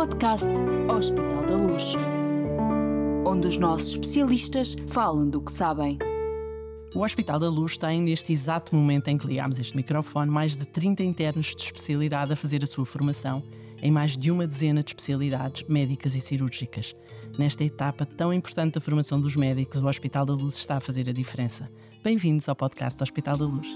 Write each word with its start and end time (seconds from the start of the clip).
podcast 0.00 0.46
Hospital 0.88 1.44
da 1.46 1.56
Luz, 1.56 1.94
onde 3.26 3.46
os 3.46 3.58
nossos 3.58 3.90
especialistas 3.90 4.74
falam 4.86 5.28
do 5.28 5.42
que 5.42 5.52
sabem. 5.52 5.98
O 6.94 7.04
Hospital 7.04 7.38
da 7.38 7.50
Luz 7.50 7.76
tem, 7.76 8.00
neste 8.00 8.32
exato 8.32 8.74
momento 8.74 9.08
em 9.08 9.18
que 9.18 9.26
ligámos 9.26 9.58
este 9.58 9.76
microfone, 9.76 10.30
mais 10.30 10.56
de 10.56 10.64
30 10.64 11.02
internos 11.04 11.54
de 11.54 11.64
especialidade 11.64 12.32
a 12.32 12.36
fazer 12.36 12.64
a 12.64 12.66
sua 12.66 12.86
formação 12.86 13.42
em 13.82 13.90
mais 13.90 14.16
de 14.16 14.30
uma 14.30 14.46
dezena 14.46 14.82
de 14.82 14.88
especialidades 14.88 15.68
médicas 15.68 16.14
e 16.14 16.20
cirúrgicas. 16.22 16.96
Nesta 17.38 17.62
etapa 17.62 18.06
tão 18.06 18.32
importante 18.32 18.76
da 18.76 18.80
formação 18.80 19.20
dos 19.20 19.36
médicos, 19.36 19.82
o 19.82 19.86
Hospital 19.86 20.24
da 20.24 20.32
Luz 20.32 20.54
está 20.54 20.78
a 20.78 20.80
fazer 20.80 21.10
a 21.10 21.12
diferença. 21.12 21.70
Bem-vindos 22.02 22.48
ao 22.48 22.56
podcast 22.56 23.02
Hospital 23.02 23.36
da 23.36 23.44
Luz. 23.44 23.68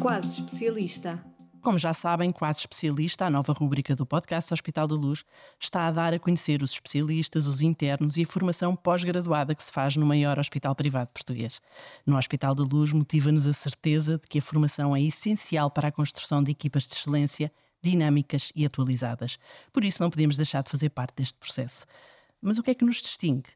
Quase 0.00 0.40
especialista. 0.40 1.22
Como 1.60 1.78
já 1.78 1.92
sabem, 1.92 2.32
Quase 2.32 2.60
Especialista, 2.60 3.26
a 3.26 3.30
nova 3.30 3.52
rúbrica 3.52 3.94
do 3.94 4.06
podcast 4.06 4.50
Hospital 4.52 4.88
da 4.88 4.94
Luz, 4.94 5.24
está 5.60 5.86
a 5.86 5.90
dar 5.90 6.14
a 6.14 6.18
conhecer 6.18 6.62
os 6.62 6.70
especialistas, 6.70 7.46
os 7.46 7.60
internos 7.60 8.16
e 8.16 8.22
a 8.22 8.26
formação 8.26 8.74
pós-graduada 8.74 9.54
que 9.54 9.62
se 9.62 9.70
faz 9.70 9.96
no 9.96 10.06
maior 10.06 10.38
hospital 10.38 10.74
privado 10.74 11.12
português. 11.12 11.60
No 12.06 12.16
Hospital 12.16 12.54
da 12.54 12.62
Luz 12.62 12.94
motiva-nos 12.94 13.46
a 13.46 13.52
certeza 13.52 14.16
de 14.16 14.26
que 14.26 14.38
a 14.38 14.42
formação 14.42 14.96
é 14.96 15.02
essencial 15.02 15.70
para 15.70 15.88
a 15.88 15.92
construção 15.92 16.42
de 16.42 16.50
equipas 16.50 16.84
de 16.84 16.94
excelência 16.94 17.52
dinâmicas 17.82 18.50
e 18.56 18.64
atualizadas. 18.64 19.38
Por 19.70 19.84
isso 19.84 20.02
não 20.02 20.08
podemos 20.08 20.36
deixar 20.36 20.62
de 20.62 20.70
fazer 20.70 20.88
parte 20.88 21.16
deste 21.16 21.38
processo. 21.38 21.84
Mas 22.40 22.56
o 22.56 22.62
que 22.62 22.70
é 22.70 22.74
que 22.74 22.86
nos 22.86 23.02
distingue? 23.02 23.50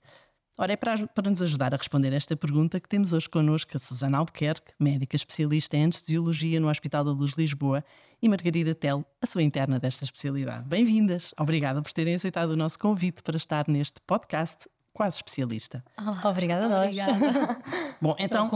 Ora, 0.56 0.72
é 0.72 0.76
para, 0.76 1.06
para, 1.08 1.30
nos 1.30 1.42
ajudar 1.42 1.74
a 1.74 1.76
responder 1.76 2.12
esta 2.12 2.36
pergunta 2.36 2.78
que 2.78 2.88
temos 2.88 3.12
hoje 3.12 3.28
connosco 3.28 3.76
a 3.76 3.80
Susana 3.80 4.18
Albuquerque, 4.18 4.72
médica 4.78 5.16
especialista 5.16 5.76
em 5.76 5.82
anestesiologia 5.82 6.60
no 6.60 6.68
Hospital 6.70 7.04
da 7.04 7.10
Luz 7.10 7.32
Lisboa, 7.32 7.84
e 8.22 8.28
Margarida 8.28 8.72
Tel, 8.72 9.04
a 9.20 9.26
sua 9.26 9.42
interna 9.42 9.80
desta 9.80 10.04
especialidade. 10.04 10.68
Bem-vindas! 10.68 11.34
Obrigada 11.40 11.82
por 11.82 11.92
terem 11.92 12.14
aceitado 12.14 12.50
o 12.50 12.56
nosso 12.56 12.78
convite 12.78 13.20
para 13.20 13.36
estar 13.36 13.66
neste 13.66 14.00
podcast 14.06 14.68
quase 14.92 15.16
especialista. 15.16 15.84
Oh, 15.98 16.28
obrigada 16.28 16.66
a 16.66 16.68
nós. 16.68 16.86
Obrigada. 16.86 17.58
Bom, 18.00 18.14
então, 18.16 18.48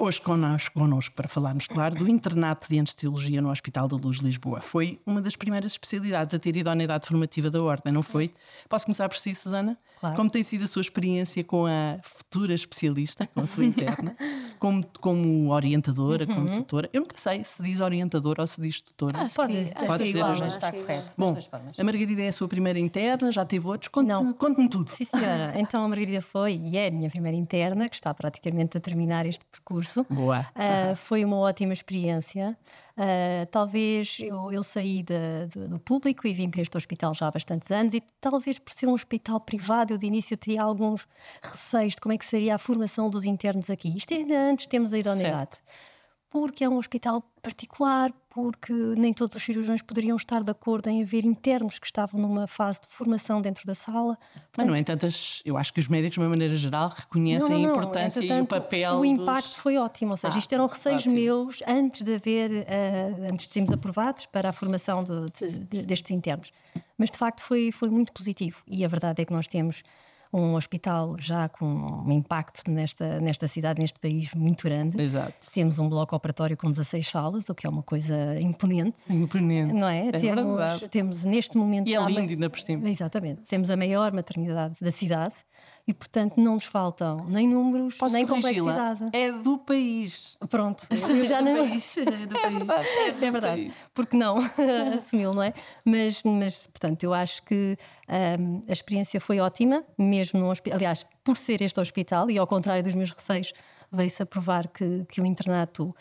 hoje 0.00 0.20
connosco, 0.20 0.78
connosco 0.78 1.14
para 1.14 1.28
falarmos, 1.28 1.66
claro, 1.66 1.94
do 1.94 2.08
internato 2.08 2.66
de 2.68 2.78
anestesiologia 2.78 3.40
no 3.42 3.50
Hospital 3.50 3.88
da 3.88 3.96
Luz 3.96 4.18
Lisboa. 4.18 4.60
Foi 4.60 5.00
uma 5.04 5.20
das 5.20 5.36
primeiras 5.36 5.72
especialidades 5.72 6.32
a 6.34 6.38
ter 6.38 6.56
idoneidade 6.56 7.06
formativa 7.06 7.50
da 7.50 7.62
Ordem, 7.62 7.92
não 7.92 8.02
foi? 8.02 8.32
Posso 8.68 8.86
começar 8.86 9.08
por 9.08 9.18
si, 9.18 9.34
Susana? 9.34 9.76
Claro. 9.98 10.16
Como 10.16 10.30
tem 10.30 10.42
sido 10.42 10.64
a 10.64 10.68
sua 10.68 10.82
experiência 10.82 11.42
com 11.44 11.66
a 11.66 11.98
futura 12.02 12.54
especialista, 12.54 13.28
com 13.34 13.42
a 13.42 13.46
sua 13.46 13.64
interna, 13.64 14.16
como, 14.58 14.84
como 15.00 15.50
orientadora, 15.52 16.26
uhum. 16.26 16.34
como 16.34 16.50
tutora? 16.50 16.88
Eu 16.92 17.02
nunca 17.02 17.18
sei 17.18 17.44
se 17.44 17.62
diz 17.62 17.80
orientadora 17.80 18.42
ou 18.42 18.46
se 18.46 18.60
diz 18.60 18.80
tutora. 18.80 19.22
Ah, 19.22 19.28
pode, 19.34 19.52
dizer, 19.52 19.74
pode 19.74 20.04
dizer 20.04 20.18
igual, 20.18 20.32
está 20.32 20.72
correto. 20.72 21.12
Bom, 21.18 21.36
a 21.76 21.84
Margarida 21.84 22.22
é 22.22 22.28
a 22.28 22.32
sua 22.32 22.48
primeira 22.48 22.78
interna, 22.78 23.30
já 23.30 23.44
teve 23.44 23.66
outros, 23.66 23.88
conte-me 23.88 24.34
conte 24.34 24.68
tudo. 24.68 24.90
Sim, 24.90 25.04
senhora. 25.04 25.50
Então, 25.50 25.80
então 25.80 25.84
a 25.84 25.88
Margarida 25.88 26.20
foi 26.20 26.60
e 26.64 26.76
é 26.76 26.88
a 26.88 26.90
minha 26.90 27.08
primeira 27.08 27.36
interna, 27.36 27.88
que 27.88 27.94
está 27.94 28.12
praticamente 28.12 28.76
a 28.76 28.80
terminar 28.80 29.24
este 29.24 29.44
percurso. 29.50 29.89
Boa. 30.08 30.46
Uh, 30.54 30.96
foi 30.96 31.24
uma 31.24 31.36
ótima 31.36 31.72
experiência. 31.72 32.56
Uh, 32.96 33.46
talvez 33.50 34.18
eu, 34.20 34.52
eu 34.52 34.62
saí 34.62 35.02
de, 35.02 35.46
de, 35.54 35.68
do 35.68 35.78
público 35.78 36.26
e 36.26 36.34
vim 36.34 36.50
para 36.50 36.60
este 36.60 36.76
hospital 36.76 37.14
já 37.14 37.28
há 37.28 37.30
bastantes 37.30 37.70
anos 37.70 37.94
e 37.94 38.02
talvez 38.20 38.58
por 38.58 38.72
ser 38.72 38.86
um 38.86 38.92
hospital 38.92 39.40
privado 39.40 39.94
eu 39.94 39.98
de 39.98 40.06
início 40.06 40.36
teria 40.36 40.62
alguns 40.62 41.06
receios 41.42 41.94
de 41.94 42.00
como 42.00 42.12
é 42.12 42.18
que 42.18 42.26
seria 42.26 42.56
a 42.56 42.58
formação 42.58 43.08
dos 43.08 43.24
internos 43.24 43.70
aqui. 43.70 43.96
Isto 43.96 44.14
ainda 44.14 44.38
antes 44.38 44.66
temos 44.66 44.92
a 44.92 44.98
idoneidade. 44.98 45.56
Certo 45.56 45.90
porque 46.30 46.62
é 46.62 46.68
um 46.68 46.76
hospital 46.76 47.22
particular, 47.42 48.12
porque 48.28 48.72
nem 48.72 49.12
todos 49.12 49.36
os 49.36 49.42
cirurgiões 49.42 49.82
poderiam 49.82 50.16
estar 50.16 50.44
de 50.44 50.50
acordo 50.52 50.88
em 50.88 51.02
haver 51.02 51.24
internos 51.24 51.78
que 51.80 51.86
estavam 51.86 52.20
numa 52.20 52.46
fase 52.46 52.82
de 52.82 52.86
formação 52.88 53.42
dentro 53.42 53.66
da 53.66 53.74
sala. 53.74 54.16
Portanto, 54.16 54.58
Mas, 54.58 54.66
no 54.68 54.76
entanto, 54.76 55.08
eu 55.44 55.56
acho 55.56 55.72
que 55.72 55.80
os 55.80 55.88
médicos, 55.88 56.14
de 56.14 56.20
uma 56.20 56.28
maneira 56.28 56.54
geral, 56.54 56.92
reconhecem 56.96 57.48
não, 57.48 57.56
não, 57.56 57.62
não. 57.62 57.68
a 57.68 57.72
importância 57.72 58.24
e 58.24 58.40
o 58.40 58.46
papel. 58.46 59.00
O 59.00 59.04
impacto 59.04 59.48
dos... 59.48 59.56
foi 59.56 59.76
ótimo, 59.76 60.12
ou 60.12 60.16
seja, 60.16 60.36
ah, 60.36 60.38
isto 60.38 60.52
eram 60.52 60.66
receios 60.68 61.02
ótimo. 61.02 61.14
meus 61.16 61.62
antes 61.66 62.02
de 62.02 62.14
haver, 62.14 62.50
uh, 62.50 63.32
antes 63.32 63.48
de 63.48 63.52
sermos 63.52 63.72
aprovados 63.72 64.26
para 64.26 64.50
a 64.50 64.52
formação 64.52 65.02
de, 65.02 65.26
de, 65.32 65.58
de, 65.64 65.82
destes 65.82 66.12
internos. 66.12 66.52
Mas 66.96 67.10
de 67.10 67.18
facto 67.18 67.42
foi, 67.42 67.72
foi 67.72 67.88
muito 67.88 68.12
positivo 68.12 68.62
e 68.68 68.84
a 68.84 68.88
verdade 68.88 69.20
é 69.20 69.24
que 69.24 69.32
nós 69.32 69.48
temos 69.48 69.82
um 70.32 70.54
hospital 70.54 71.16
já 71.18 71.48
com 71.48 71.66
um 71.66 72.12
impacto 72.12 72.70
nesta, 72.70 73.20
nesta 73.20 73.48
cidade, 73.48 73.80
neste 73.80 73.98
país 73.98 74.32
muito 74.34 74.64
grande. 74.64 75.00
Exato. 75.00 75.34
Temos 75.52 75.78
um 75.78 75.88
bloco 75.88 76.14
operatório 76.14 76.56
com 76.56 76.70
16 76.70 77.08
salas, 77.08 77.48
o 77.48 77.54
que 77.54 77.66
é 77.66 77.70
uma 77.70 77.82
coisa 77.82 78.40
imponente. 78.40 79.00
Imponente. 79.08 79.72
Não 79.72 79.88
é? 79.88 80.08
é 80.08 80.12
temos, 80.12 80.44
verdade. 80.44 80.88
temos 80.88 81.24
neste 81.24 81.56
momento. 81.56 81.88
E 81.88 81.94
é 81.94 82.06
lindo 82.06 82.30
ainda 82.30 82.48
por 82.48 82.60
cima. 82.60 82.88
Exatamente. 82.88 83.42
Temos 83.42 83.70
a 83.70 83.76
maior 83.76 84.12
maternidade 84.12 84.76
da 84.80 84.92
cidade 84.92 85.34
e, 85.90 85.94
portanto, 85.94 86.36
não 86.36 86.54
nos 86.54 86.66
faltam 86.66 87.26
nem 87.28 87.48
números, 87.48 87.96
Posso 87.96 88.14
nem 88.14 88.24
complexidade. 88.24 89.10
É 89.12 89.32
do 89.32 89.58
país. 89.58 90.38
Pronto, 90.48 90.86
eu 90.88 91.26
já 91.26 91.42
não. 91.42 91.68
País. 91.68 91.98
É, 91.98 92.04
do 92.04 92.38
é 92.38 92.50
verdade. 92.50 92.88
É, 92.88 93.08
é 93.08 93.30
verdade. 93.30 93.72
Porque 93.92 94.16
não 94.16 94.38
assumi-lo, 94.96 95.34
não 95.34 95.42
é? 95.42 95.52
Mas, 95.84 96.22
mas, 96.22 96.68
portanto, 96.68 97.02
eu 97.02 97.12
acho 97.12 97.42
que 97.42 97.76
um, 98.38 98.62
a 98.68 98.72
experiência 98.72 99.20
foi 99.20 99.40
ótima, 99.40 99.82
mesmo 99.98 100.38
num 100.38 100.48
hospital. 100.48 100.76
Aliás, 100.76 101.04
por 101.24 101.36
ser 101.36 101.60
este 101.60 101.80
hospital, 101.80 102.30
e 102.30 102.38
ao 102.38 102.46
contrário 102.46 102.84
dos 102.84 102.94
meus 102.94 103.10
receios, 103.10 103.52
veio-se 103.90 104.22
a 104.22 104.26
provar 104.26 104.68
que, 104.68 105.04
que 105.08 105.20
o 105.20 105.26
internato 105.26 105.92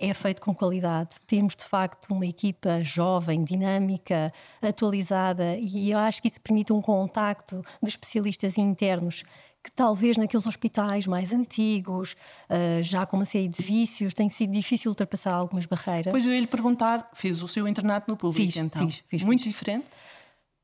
é 0.00 0.14
feito 0.14 0.40
com 0.40 0.54
qualidade. 0.54 1.16
Temos, 1.26 1.54
de 1.54 1.64
facto, 1.64 2.12
uma 2.12 2.26
equipa 2.26 2.82
jovem, 2.82 3.44
dinâmica, 3.44 4.32
atualizada, 4.62 5.56
e 5.58 5.90
eu 5.90 5.98
acho 5.98 6.22
que 6.22 6.28
isso 6.28 6.40
permite 6.40 6.72
um 6.72 6.80
contacto 6.80 7.62
de 7.82 7.88
especialistas 7.88 8.56
internos 8.58 9.24
que 9.62 9.70
talvez 9.70 10.16
naqueles 10.16 10.46
hospitais 10.46 11.06
mais 11.06 11.32
antigos, 11.32 12.16
uh, 12.48 12.82
já 12.82 13.04
com 13.04 13.18
uma 13.18 13.26
série 13.26 13.48
de 13.48 13.62
vícios, 13.62 14.14
tem 14.14 14.28
sido 14.28 14.52
difícil 14.52 14.90
ultrapassar 14.90 15.34
algumas 15.34 15.66
barreiras. 15.66 16.10
Pois 16.10 16.24
eu 16.24 16.32
ia 16.32 16.40
lhe 16.40 16.46
perguntar, 16.46 17.10
fez 17.12 17.42
o 17.42 17.48
seu 17.48 17.68
internato 17.68 18.10
no 18.10 18.16
público 18.16 18.42
fiz, 18.42 18.56
então? 18.56 18.86
Fiz, 18.86 19.04
fiz, 19.06 19.22
Muito 19.22 19.42
fiz. 19.42 19.52
diferente 19.52 19.86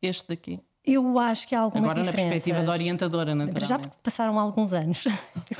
este 0.02 0.28
daqui? 0.28 0.60
Eu 0.86 1.18
acho 1.18 1.48
que 1.48 1.54
há 1.54 1.60
alguma 1.60 1.86
Agora 1.86 2.04
na 2.04 2.12
perspectiva 2.12 2.62
da 2.62 2.70
orientadora, 2.70 3.34
naturalmente. 3.34 3.68
Já 3.68 3.90
passaram 4.02 4.38
alguns 4.38 4.72
anos. 4.72 5.02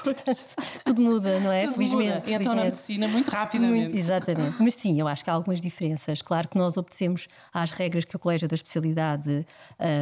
tudo 0.85 1.03
muda, 1.03 1.41
não 1.41 1.51
é? 1.51 1.65
Tudo 1.65 1.75
felizmente. 1.75 2.31
Muda. 2.31 2.43
Então 2.43 2.55
na 2.55 2.65
medicina 2.65 3.09
muito 3.09 3.29
rapidamente. 3.29 3.83
Muito, 3.83 3.99
exatamente. 3.99 4.57
Mas 4.61 4.75
sim, 4.75 5.01
eu 5.01 5.09
acho 5.09 5.25
que 5.25 5.31
há 5.31 5.33
algumas 5.33 5.61
diferenças. 5.61 6.23
Claro 6.23 6.49
que 6.49 6.57
nós 6.57 6.77
obedecemos 6.77 7.27
às 7.53 7.71
regras 7.73 8.05
que 8.05 8.15
o 8.15 8.19
Colégio 8.21 8.47
da 8.47 8.55
Especialidade 8.55 9.45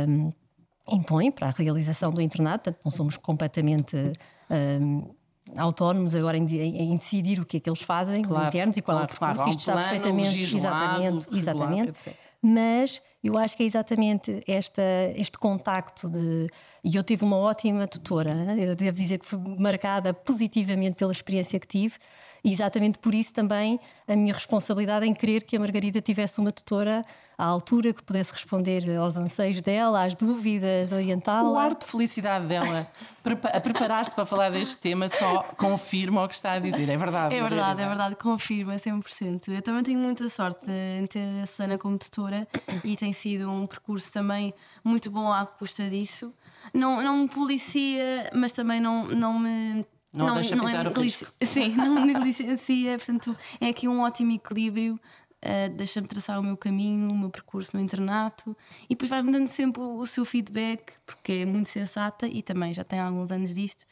um, 0.09 0.31
impõe 0.87 1.31
para 1.31 1.49
a 1.49 1.51
realização 1.51 2.13
do 2.13 2.21
internato, 2.21 2.65
portanto 2.65 2.85
não 2.85 2.93
somos 2.93 3.17
completamente... 3.17 3.97
Um, 4.51 5.05
autónomos 5.59 6.15
agora 6.15 6.39
em, 6.39 6.47
em, 6.47 6.97
decidir 6.97 7.39
o 7.39 7.45
que 7.45 7.59
é 7.59 7.61
que 7.61 7.69
eles 7.69 7.83
fazem, 7.83 8.23
claro, 8.23 8.43
os 8.43 8.49
internos, 8.49 8.77
e 8.79 8.83
qual 8.83 8.97
claro, 8.97 9.13
é 9.13 9.15
o 9.15 9.19
percurso, 9.19 9.35
claro, 9.35 9.51
isto 9.51 9.59
está 9.59 9.73
plano, 9.73 9.89
perfeitamente, 9.89 10.57
exatamente, 10.57 11.37
exatamente. 11.37 12.17
Mas 12.47 13.01
eu 13.23 13.39
acho 13.39 13.57
que 13.57 13.63
é 13.63 13.67
exatamente 13.67 14.45
esta, 14.47 14.83
este 15.17 15.39
contacto 15.39 16.11
de. 16.11 16.47
E 16.85 16.95
eu 16.95 17.03
tive 17.03 17.25
uma 17.25 17.39
ótima 17.39 17.87
tutora, 17.87 18.35
eu 18.59 18.77
devo 18.77 18.99
dizer 18.99 19.19
que 19.19 19.25
fui 19.25 19.39
marcada 19.59 20.13
positivamente 20.13 20.97
pela 20.97 21.11
experiência 21.11 21.59
que 21.59 21.67
tive, 21.67 21.95
e 22.45 22.53
exatamente 22.53 22.99
por 22.99 23.15
isso 23.15 23.33
também 23.33 23.81
a 24.07 24.15
minha 24.15 24.35
responsabilidade 24.35 25.07
em 25.07 25.15
querer 25.15 25.43
que 25.45 25.57
a 25.57 25.59
Margarida 25.59 26.03
tivesse 26.03 26.39
uma 26.39 26.53
tutora 26.53 27.03
à 27.39 27.45
altura 27.47 27.93
que 27.95 28.03
pudesse 28.03 28.33
responder 28.33 28.85
aos 28.97 29.17
anseios 29.17 29.63
dela, 29.63 30.05
às 30.05 30.15
dúvidas, 30.15 30.93
orientá-la. 30.93 31.49
O 31.49 31.57
ar 31.57 31.75
de 31.75 31.87
felicidade 31.87 32.47
dela 32.47 32.87
a 33.53 33.61
preparar-se 33.61 34.15
para 34.15 34.27
falar 34.27 34.51
deste 34.51 34.77
tema 34.77 35.09
só 35.09 35.43
confirma 35.57 36.23
o 36.23 36.29
que 36.29 36.35
está 36.35 36.53
a 36.53 36.59
dizer. 36.59 36.87
É 36.89 36.97
verdade. 36.99 37.35
É 37.35 37.41
verdade, 37.41 37.81
é 37.81 37.89
verdade, 37.89 38.17
confirma 38.17 38.75
100%. 38.75 39.49
Eu 39.49 39.63
também 39.63 39.83
tenho 39.83 39.99
muita 39.99 40.29
sorte 40.29 40.71
em 40.71 41.07
ter 41.07 41.43
a 41.43 41.47
Susana 41.47 41.79
como 41.79 41.99
tutora 41.99 42.47
e 42.85 42.95
tem 42.95 43.15
sido 43.15 43.51
um 43.51 43.67
percurso 43.67 44.13
também 44.13 44.53
muito 44.85 45.11
bom 45.11 45.33
à 45.33 45.47
custa 45.47 45.89
disso. 45.89 46.33
Não, 46.75 47.03
não 47.03 47.19
me 47.19 47.29
policia, 47.29 48.31
mas 48.35 48.53
também 48.53 48.81
não, 48.81 49.07
não 49.07 49.39
me 49.39 49.85
não, 50.15 50.27
não 50.27 50.35
deixa 50.35 50.55
não 50.55 50.65
pisar 50.65 50.87
é 50.87 50.89
o 50.89 50.93
risco. 51.01 51.33
Sim, 51.45 51.71
não 51.75 52.05
negligencia, 52.05 52.97
portanto 52.97 53.37
é 53.61 53.69
aqui 53.69 53.89
um 53.89 54.01
ótimo 54.01 54.33
equilíbrio, 54.33 54.95
uh, 54.95 55.77
deixa-me 55.77 56.07
traçar 56.07 56.39
o 56.39 56.43
meu 56.43 56.57
caminho, 56.57 57.11
o 57.11 57.19
meu 57.19 57.31
percurso 57.31 57.77
no 57.77 57.83
internato 57.83 58.57
e 58.85 58.95
depois 58.95 59.11
vai-me 59.11 59.33
dando 59.33 59.49
sempre 59.49 59.83
o, 59.83 59.99
o, 59.99 60.07
seu 60.07 60.25
feedback, 60.25 60.93
porque 61.05 61.33
é 61.33 61.45
muito 61.45 61.69
sensata 61.69 62.27
e 62.27 62.43
também 62.43 62.73
já 62.73 62.85
tem 62.85 63.01
alguns 63.01 63.31
anos 63.33 63.55
disto. 63.55 63.85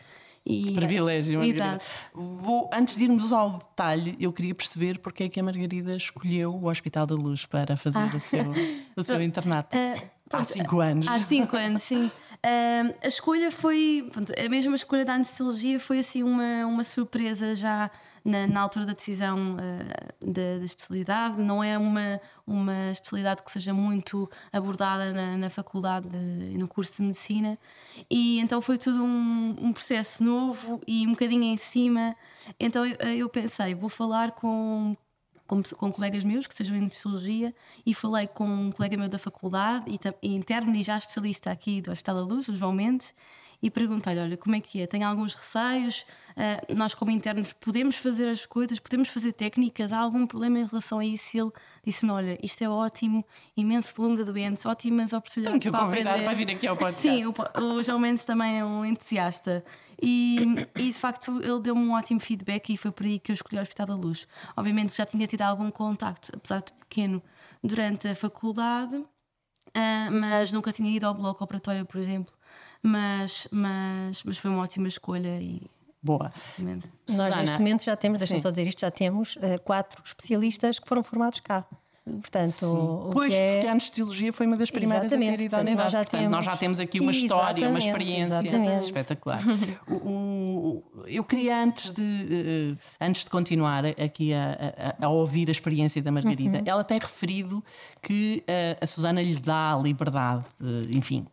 E, 0.44 0.72
privilégio, 0.72 1.38
Margarida. 1.38 1.80
Vou, 2.12 2.68
antes 2.72 2.96
de 2.96 3.04
irmos 3.04 3.32
ao 3.32 3.58
detalhe, 3.58 4.16
eu 4.18 4.32
queria 4.32 4.52
perceber 4.52 4.98
porque 4.98 5.24
é 5.24 5.28
que 5.28 5.38
a 5.38 5.42
Margarida 5.42 5.96
escolheu 5.96 6.52
o 6.52 6.68
Hospital 6.68 7.06
da 7.06 7.14
Luz 7.14 7.46
para 7.46 7.76
fazer 7.76 7.98
ah. 7.98 8.10
o 8.12 8.18
seu, 8.18 8.44
o 8.96 9.02
seu 9.04 9.22
internato. 9.22 9.76
Uh, 9.76 10.10
há 10.32 10.42
cinco 10.42 10.80
anos. 10.80 11.06
Há 11.06 11.20
cinco 11.20 11.56
anos, 11.56 11.82
sim. 11.82 12.10
A 12.44 13.06
escolha 13.06 13.52
foi. 13.52 14.08
Pronto, 14.10 14.32
a 14.36 14.48
mesma 14.48 14.74
escolha 14.74 15.04
da 15.04 15.14
anestesiologia 15.14 15.78
foi 15.78 16.00
assim 16.00 16.24
uma, 16.24 16.66
uma 16.66 16.82
surpresa 16.82 17.54
já 17.54 17.88
na, 18.24 18.46
na 18.48 18.60
altura 18.60 18.86
da 18.86 18.92
decisão 18.92 19.54
uh, 19.54 20.28
da, 20.32 20.58
da, 20.58 20.64
especialidade. 20.64 21.40
Não 21.40 21.62
é 21.62 21.78
uma, 21.78 22.20
uma 22.44 22.90
especialidade 22.90 23.42
que 23.42 23.52
seja 23.52 23.72
muito 23.72 24.28
abordada 24.52 25.12
na, 25.12 25.36
na 25.36 25.50
faculdade 25.50 26.08
e 26.12 26.58
no 26.58 26.66
curso 26.66 26.96
de 26.96 27.02
medicina. 27.02 27.56
E 28.10 28.40
então 28.40 28.60
foi 28.60 28.78
tudo 28.78 29.04
um, 29.04 29.56
um 29.60 29.72
processo 29.72 30.22
novo 30.24 30.80
e 30.86 31.06
um 31.06 31.10
bocadinho 31.10 31.44
em 31.44 31.56
cima. 31.56 32.16
Então 32.58 32.84
eu, 32.84 32.96
eu 32.96 33.28
pensei, 33.28 33.74
vou 33.74 33.88
falar 33.88 34.32
com 34.32 34.96
com, 35.52 35.62
com, 35.76 35.92
colegas 35.92 36.24
meus 36.24 36.46
que 36.46 36.54
sejam 36.54 36.74
em 36.74 36.88
Psicologia 36.88 37.54
e 37.84 37.92
falei 37.92 38.26
com 38.26 38.46
um 38.46 38.72
colega 38.72 38.96
meu 38.96 39.06
da 39.06 39.18
faculdade 39.18 39.84
e, 39.86 39.98
e 40.26 40.34
interno 40.34 40.74
e 40.74 40.82
já 40.82 40.96
especialista 40.96 41.50
aqui 41.50 41.82
do 41.82 41.90
Hospital 41.90 42.14
da 42.14 42.22
Luz, 42.22 42.48
o 42.48 42.56
João 42.56 42.72
Mendes, 42.72 43.14
e 43.62 43.70
perguntei-lhe: 43.70 44.20
olha, 44.20 44.36
como 44.38 44.56
é 44.56 44.60
que 44.60 44.80
é? 44.80 44.86
Tenho 44.86 45.06
alguns 45.06 45.34
receios? 45.34 46.06
Uh, 46.36 46.74
nós, 46.74 46.94
como 46.94 47.10
internos, 47.10 47.52
podemos 47.52 47.96
fazer 47.96 48.28
as 48.28 48.46
coisas, 48.46 48.78
podemos 48.78 49.08
fazer 49.08 49.32
técnicas? 49.32 49.92
Há 49.92 49.98
algum 49.98 50.26
problema 50.26 50.58
em 50.58 50.66
relação 50.66 50.98
a 50.98 51.04
isso? 51.04 51.36
E 51.36 51.40
ele 51.40 51.50
disse-me: 51.84 52.10
olha, 52.10 52.38
isto 52.42 52.62
é 52.62 52.68
ótimo, 52.68 53.24
imenso 53.56 53.92
volume 53.94 54.16
de 54.16 54.24
doentes, 54.24 54.64
ótimas 54.66 55.12
oportunidades. 55.12 55.60
Tenho 55.60 55.74
que 55.74 55.78
o 55.78 55.84
convidar 55.84 56.22
para 56.22 56.34
vir 56.34 56.50
aqui 56.50 56.66
ao 56.66 56.76
podcast. 56.78 57.02
Sim, 57.02 57.26
o, 57.26 57.64
o 57.64 57.82
João 57.82 57.98
Mendes 57.98 58.24
também 58.24 58.58
é 58.58 58.64
um 58.64 58.84
entusiasta. 58.84 59.64
E, 60.04 60.66
e 60.74 60.88
de 60.88 60.94
facto 60.94 61.40
ele 61.40 61.60
deu-me 61.60 61.80
um 61.80 61.92
ótimo 61.92 62.18
feedback 62.18 62.70
e 62.70 62.76
foi 62.76 62.90
por 62.90 63.06
aí 63.06 63.20
que 63.20 63.30
eu 63.30 63.34
escolhi 63.34 63.58
o 63.58 63.62
Hospital 63.62 63.86
da 63.86 63.94
Luz. 63.94 64.26
Obviamente 64.56 64.96
já 64.96 65.06
tinha 65.06 65.26
tido 65.28 65.42
algum 65.42 65.70
contacto, 65.70 66.32
apesar 66.34 66.60
de 66.60 66.72
pequeno, 66.72 67.22
durante 67.62 68.08
a 68.08 68.14
faculdade, 68.16 68.96
uh, 68.96 69.06
mas 70.10 70.50
nunca 70.50 70.72
tinha 70.72 70.90
ido 70.90 71.06
ao 71.06 71.14
bloco 71.14 71.44
operatório, 71.44 71.86
por 71.86 71.98
exemplo 71.98 72.34
mas, 72.82 73.46
mas, 73.52 74.24
mas 74.24 74.38
foi 74.38 74.50
uma 74.50 74.62
ótima 74.62 74.88
escolha 74.88 75.40
e 75.40 75.62
Boa. 76.02 76.32
Nós 77.10 77.34
neste 77.36 77.58
momento 77.58 77.84
já 77.84 77.96
temos, 77.96 78.18
deixa-me 78.18 78.40
só 78.40 78.50
dizer 78.50 78.66
isto, 78.66 78.80
já 78.80 78.90
temos 78.90 79.36
uh, 79.36 79.60
quatro 79.64 80.02
especialistas 80.04 80.78
que 80.78 80.88
foram 80.88 81.02
formados 81.02 81.40
cá. 81.40 81.64
Portanto, 82.04 83.10
pois, 83.12 83.32
é... 83.32 83.54
porque 83.54 83.68
a 83.68 83.70
anestesiologia 83.70 84.32
foi 84.32 84.44
uma 84.44 84.56
das 84.56 84.72
primeiras 84.72 85.06
exatamente. 85.06 85.34
a 85.34 85.36
ter 85.36 85.44
ido 85.44 85.54
à 85.54 85.60
unidade. 85.60 85.82
Nós 85.84 85.92
já, 85.92 85.98
Portanto, 85.98 86.20
temos... 86.20 86.36
nós 86.36 86.44
já 86.44 86.56
temos 86.56 86.80
aqui 86.80 86.98
uma 86.98 87.12
história, 87.12 87.68
uma 87.68 87.78
experiência 87.78 88.40
exatamente. 88.40 88.84
espetacular. 88.86 89.40
o, 89.88 89.94
o, 89.94 90.84
eu 91.06 91.22
queria, 91.22 91.62
antes 91.62 91.92
de, 91.92 92.02
uh, 92.02 92.78
antes 93.00 93.22
de 93.22 93.30
continuar 93.30 93.86
aqui 93.86 94.34
a, 94.34 94.96
a, 95.00 95.06
a, 95.06 95.08
ouvir 95.10 95.48
a 95.48 95.52
experiência 95.52 96.02
da 96.02 96.10
Margarida, 96.10 96.58
uhum. 96.58 96.64
ela 96.66 96.82
tem 96.82 96.98
referido 96.98 97.62
que 98.02 98.42
uh, 98.48 98.82
a 98.82 98.86
Susana 98.86 99.22
lhe 99.22 99.36
dá 99.36 99.72
a 99.72 99.78
liberdade, 99.78 100.44
enfim, 100.90 101.24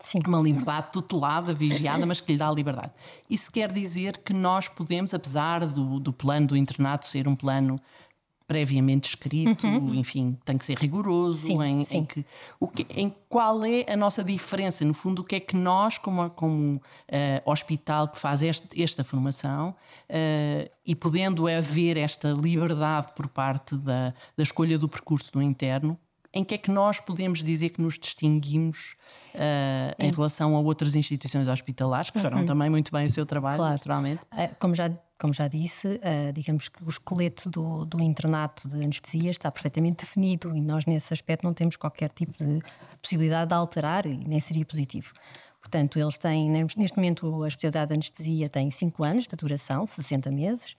Sim. 0.00 0.20
Uma 0.26 0.40
liberdade 0.40 0.92
tutelada, 0.92 1.52
vigiada, 1.52 2.06
mas 2.06 2.20
que 2.20 2.32
lhe 2.32 2.38
dá 2.38 2.48
a 2.48 2.52
liberdade. 2.52 2.92
Isso 3.28 3.50
quer 3.50 3.72
dizer 3.72 4.18
que 4.18 4.32
nós 4.32 4.68
podemos, 4.68 5.12
apesar 5.12 5.66
do, 5.66 5.98
do 5.98 6.12
plano 6.12 6.48
do 6.48 6.56
internato 6.56 7.06
ser 7.06 7.26
um 7.26 7.34
plano 7.34 7.80
previamente 8.48 9.10
escrito, 9.10 9.66
uhum. 9.66 9.94
enfim, 9.94 10.38
tem 10.42 10.56
que 10.56 10.64
ser 10.64 10.78
rigoroso 10.78 11.46
sim, 11.46 11.62
em, 11.62 11.84
sim. 11.84 11.98
em, 11.98 12.04
que, 12.06 12.24
o 12.58 12.66
que, 12.66 12.86
em 12.96 13.14
qual 13.28 13.62
é 13.62 13.84
a 13.92 13.96
nossa 13.96 14.24
diferença, 14.24 14.86
no 14.86 14.94
fundo, 14.94 15.20
o 15.20 15.24
que 15.24 15.36
é 15.36 15.40
que 15.40 15.54
nós, 15.54 15.98
como, 15.98 16.30
como 16.30 16.76
uh, 16.76 16.80
hospital 17.50 18.08
que 18.08 18.18
faz 18.18 18.40
este, 18.40 18.82
esta 18.82 19.04
formação, 19.04 19.76
uh, 20.08 20.70
e 20.86 20.94
podendo 20.94 21.46
haver 21.46 21.98
esta 21.98 22.30
liberdade 22.30 23.12
por 23.14 23.28
parte 23.28 23.76
da, 23.76 24.14
da 24.34 24.42
escolha 24.42 24.78
do 24.78 24.88
percurso 24.88 25.30
do 25.30 25.42
interno, 25.42 25.98
em 26.38 26.44
que 26.44 26.54
é 26.54 26.58
que 26.58 26.70
nós 26.70 27.00
podemos 27.00 27.42
dizer 27.42 27.70
que 27.70 27.82
nos 27.82 27.98
distinguimos 27.98 28.94
uh, 29.34 29.94
em 29.98 30.12
relação 30.12 30.54
a 30.54 30.60
outras 30.60 30.94
instituições 30.94 31.48
hospitalares 31.48 32.10
que 32.10 32.20
farão 32.20 32.38
uhum. 32.38 32.46
também 32.46 32.70
muito 32.70 32.92
bem 32.92 33.06
o 33.06 33.10
seu 33.10 33.26
trabalho, 33.26 33.56
claro. 33.56 33.72
naturalmente? 33.72 34.22
Uh, 34.32 34.54
como 34.60 34.74
já 34.74 34.88
como 35.20 35.32
já 35.32 35.48
disse, 35.48 35.88
uh, 35.88 36.32
digamos 36.32 36.68
que 36.68 36.84
o 36.84 36.88
esqueleto 36.88 37.50
do, 37.50 37.84
do, 37.84 38.00
internato 38.00 38.68
de 38.68 38.76
anestesia 38.76 39.32
está 39.32 39.50
perfeitamente 39.50 40.04
definido 40.04 40.56
e 40.56 40.60
nós, 40.60 40.86
nesse 40.86 41.12
aspecto, 41.12 41.42
não 41.42 41.52
temos 41.52 41.74
qualquer 41.74 42.10
tipo 42.12 42.32
de 42.38 42.62
possibilidade 43.02 43.48
de 43.48 43.54
alterar 43.54 44.06
e 44.06 44.16
nem 44.16 44.38
seria 44.38 44.64
positivo. 44.64 45.12
Portanto, 45.60 45.98
eles 45.98 46.16
têm, 46.18 46.48
neste 46.48 46.96
momento, 46.96 47.42
a 47.42 47.48
especialidade 47.48 47.88
de 47.88 47.94
anestesia 47.94 48.48
tem 48.48 48.70
5 48.70 49.02
anos 49.02 49.26
de 49.26 49.34
duração, 49.34 49.84
60 49.84 50.30
meses. 50.30 50.76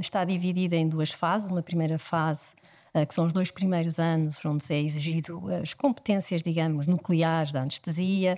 Está 0.00 0.24
dividida 0.24 0.76
em 0.76 0.88
duas 0.88 1.10
fases. 1.10 1.48
Uma 1.50 1.60
primeira 1.60 1.98
fase 1.98 2.52
eh, 2.59 2.59
que 3.06 3.14
são 3.14 3.24
os 3.24 3.32
dois 3.32 3.50
primeiros 3.50 3.98
anos 3.98 4.44
onde 4.44 4.64
é 4.72 4.80
exigido 4.80 5.42
as 5.62 5.74
competências, 5.74 6.42
digamos, 6.42 6.86
nucleares 6.86 7.52
da 7.52 7.62
anestesia, 7.62 8.36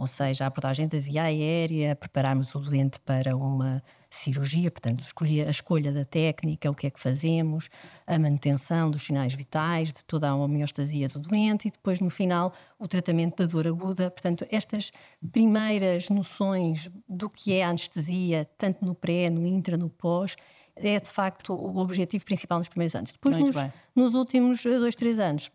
ou 0.00 0.06
seja, 0.06 0.44
a 0.44 0.46
abordagem 0.46 0.88
da 0.88 0.98
via 0.98 1.24
aérea, 1.24 1.94
prepararmos 1.94 2.54
o 2.54 2.58
doente 2.58 2.98
para 3.00 3.36
uma 3.36 3.82
cirurgia, 4.08 4.70
portanto, 4.70 5.04
a 5.46 5.50
escolha 5.50 5.92
da 5.92 6.06
técnica, 6.06 6.70
o 6.70 6.74
que 6.74 6.86
é 6.86 6.90
que 6.90 6.98
fazemos, 6.98 7.68
a 8.06 8.18
manutenção 8.18 8.90
dos 8.90 9.04
sinais 9.04 9.34
vitais, 9.34 9.92
de 9.92 10.02
toda 10.02 10.30
a 10.30 10.34
homeostasia 10.34 11.06
do 11.06 11.18
doente 11.18 11.68
e 11.68 11.70
depois, 11.70 12.00
no 12.00 12.08
final, 12.08 12.54
o 12.78 12.88
tratamento 12.88 13.42
da 13.42 13.46
dor 13.46 13.66
aguda. 13.66 14.10
Portanto, 14.10 14.46
estas 14.50 14.90
primeiras 15.30 16.08
noções 16.08 16.90
do 17.06 17.28
que 17.28 17.52
é 17.52 17.62
a 17.62 17.68
anestesia, 17.68 18.48
tanto 18.56 18.82
no 18.82 18.94
pré, 18.94 19.28
no 19.28 19.46
intra, 19.46 19.76
no 19.76 19.90
pós, 19.90 20.34
é 20.82 21.00
de 21.00 21.10
facto 21.10 21.52
o 21.52 21.78
objetivo 21.78 22.24
principal 22.24 22.58
nos 22.58 22.68
primeiros 22.68 22.94
anos. 22.94 23.12
Depois, 23.12 23.36
nos, 23.36 23.56
nos, 23.94 24.14
últimos 24.14 24.64
eh, 24.64 24.78
dois, 24.78 24.94
três 24.94 25.18
anos, 25.18 25.50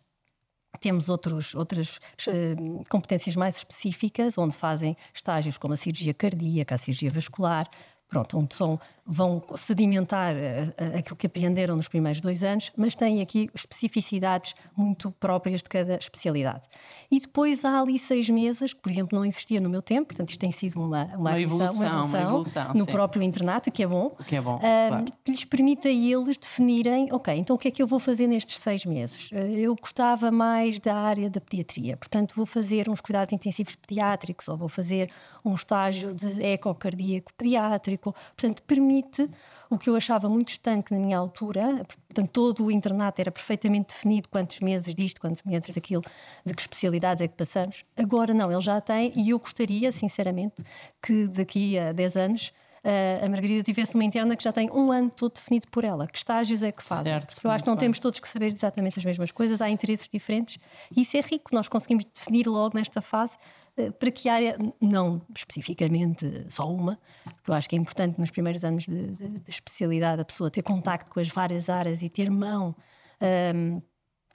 temos 0.80 1.08
outros, 1.08 1.54
outras 1.54 1.98
uh, 2.26 2.84
competências 2.88 3.34
mais 3.36 3.56
específicas, 3.56 4.36
onde 4.36 4.56
fazem 4.56 4.96
estágios 5.12 5.58
como 5.58 5.74
a 5.74 5.76
cirurgia 5.76 6.12
cardíaca, 6.12 6.74
a 6.74 6.78
cirurgia 6.78 7.10
vascular, 7.10 7.68
pronto, 8.08 8.38
onde 8.38 8.54
são, 8.54 8.78
vão 9.04 9.42
sedimentar 9.54 10.34
uh, 10.34 10.98
aquilo 10.98 11.16
que 11.16 11.26
aprenderam 11.26 11.76
nos 11.76 11.88
primeiros 11.88 12.20
dois 12.20 12.42
anos, 12.42 12.72
mas 12.76 12.94
têm 12.94 13.20
aqui 13.20 13.50
especificidades 13.54 14.54
muito 14.76 15.10
próprias 15.12 15.62
de 15.62 15.68
cada 15.68 15.96
especialidade. 15.96 16.66
E 17.10 17.20
depois 17.20 17.64
há 17.64 17.80
ali 17.80 17.98
seis 17.98 18.28
meses, 18.28 18.72
que, 18.72 18.80
por 18.80 18.90
exemplo, 18.90 19.18
não 19.18 19.24
existia 19.24 19.60
no 19.60 19.68
meu 19.68 19.82
tempo, 19.82 20.08
portanto, 20.08 20.30
isto 20.30 20.40
tem 20.40 20.52
sido 20.52 20.80
uma, 20.80 21.04
uma, 21.04 21.16
uma, 21.16 21.40
evolução, 21.40 21.74
uma 21.74 21.86
evolução, 21.86 22.20
uma 22.20 22.28
evolução 22.28 22.74
no 22.74 22.84
sim. 22.84 22.92
próprio 22.92 23.22
internato, 23.22 23.70
que 23.70 23.82
é 23.82 23.86
bom, 23.86 24.10
que, 24.26 24.36
é 24.36 24.40
bom 24.40 24.56
uh, 24.56 24.60
claro. 24.60 25.04
que 25.24 25.30
lhes 25.30 25.44
permite 25.44 25.88
a 25.88 25.92
eles 25.92 26.38
definirem, 26.38 27.08
ok, 27.12 27.34
então 27.34 27.56
o 27.56 27.58
que 27.58 27.68
é 27.68 27.70
que 27.70 27.82
eu 27.82 27.86
vou 27.86 27.98
fazer 27.98 28.26
nestes 28.26 28.58
seis 28.58 28.84
meses? 28.84 29.30
Uh, 29.32 29.36
eu 29.36 29.74
gostava 29.74 30.30
mais 30.30 30.78
da 30.78 30.94
área 30.94 31.28
da 31.28 31.40
pediatria, 31.40 31.96
portanto, 31.96 32.34
vou 32.36 32.46
fazer 32.46 32.88
uns 32.88 33.00
cuidados 33.00 33.32
intensivos 33.32 33.74
pediátricos, 33.76 34.48
ou 34.48 34.56
vou 34.56 34.68
fazer 34.68 35.10
um 35.44 35.54
estágio 35.54 36.14
de 36.14 36.42
ecocardíaco 36.44 37.32
pediátrico, 37.34 37.95
Portanto, 37.98 38.62
permite 38.62 39.28
o 39.68 39.78
que 39.78 39.90
eu 39.90 39.96
achava 39.96 40.28
muito 40.28 40.50
estanque 40.50 40.92
na 40.92 41.00
minha 41.00 41.18
altura, 41.18 41.84
portanto, 42.06 42.30
todo 42.30 42.64
o 42.64 42.70
internato 42.70 43.20
era 43.20 43.30
perfeitamente 43.30 43.94
definido 43.94 44.28
quantos 44.28 44.60
meses 44.60 44.94
disto, 44.94 45.20
quantos 45.20 45.42
meses 45.42 45.74
daquilo, 45.74 46.02
de 46.44 46.54
que 46.54 46.62
especialidades 46.62 47.20
é 47.20 47.28
que 47.28 47.34
passamos. 47.34 47.84
Agora 47.96 48.32
não, 48.32 48.50
ele 48.50 48.60
já 48.60 48.80
tem, 48.80 49.12
e 49.16 49.30
eu 49.30 49.38
gostaria, 49.38 49.90
sinceramente, 49.90 50.62
que 51.02 51.26
daqui 51.26 51.78
a 51.78 51.92
10 51.92 52.16
anos 52.16 52.52
a 53.24 53.28
Margarida 53.28 53.62
tivesse 53.62 53.94
uma 53.94 54.04
interna 54.04 54.36
que 54.36 54.44
já 54.44 54.52
tem 54.52 54.70
um 54.70 54.92
ano 54.92 55.10
todo 55.10 55.34
definido 55.34 55.66
por 55.68 55.84
ela. 55.84 56.06
Que 56.06 56.18
estágios 56.18 56.62
é 56.62 56.70
que 56.70 56.82
faz? 56.82 57.02
Certo, 57.02 57.40
eu 57.42 57.50
acho 57.50 57.64
que 57.64 57.68
não 57.68 57.74
bem. 57.74 57.80
temos 57.80 58.00
todos 58.00 58.20
que 58.20 58.28
saber 58.28 58.52
exatamente 58.52 58.98
as 58.98 59.04
mesmas 59.04 59.30
coisas, 59.30 59.60
há 59.60 59.68
interesses 59.68 60.08
diferentes 60.08 60.58
e 60.94 61.02
isso 61.02 61.16
é 61.16 61.20
rico. 61.20 61.54
Nós 61.54 61.68
conseguimos 61.68 62.04
definir 62.04 62.46
logo 62.46 62.76
nesta 62.76 63.00
fase 63.00 63.36
uh, 63.76 63.92
para 63.92 64.10
que 64.10 64.28
área, 64.28 64.56
não 64.80 65.20
especificamente 65.34 66.46
só 66.48 66.70
uma, 66.72 66.98
que 67.42 67.50
eu 67.50 67.54
acho 67.54 67.68
que 67.68 67.76
é 67.76 67.78
importante 67.78 68.18
nos 68.20 68.30
primeiros 68.30 68.64
anos 68.64 68.84
de, 68.84 69.06
de, 69.08 69.28
de 69.28 69.50
especialidade 69.50 70.22
a 70.22 70.24
pessoa 70.24 70.50
ter 70.50 70.62
contacto 70.62 71.10
com 71.10 71.20
as 71.20 71.28
várias 71.28 71.68
áreas 71.68 72.02
e 72.02 72.08
ter 72.08 72.30
mão. 72.30 72.74
Um, 73.54 73.80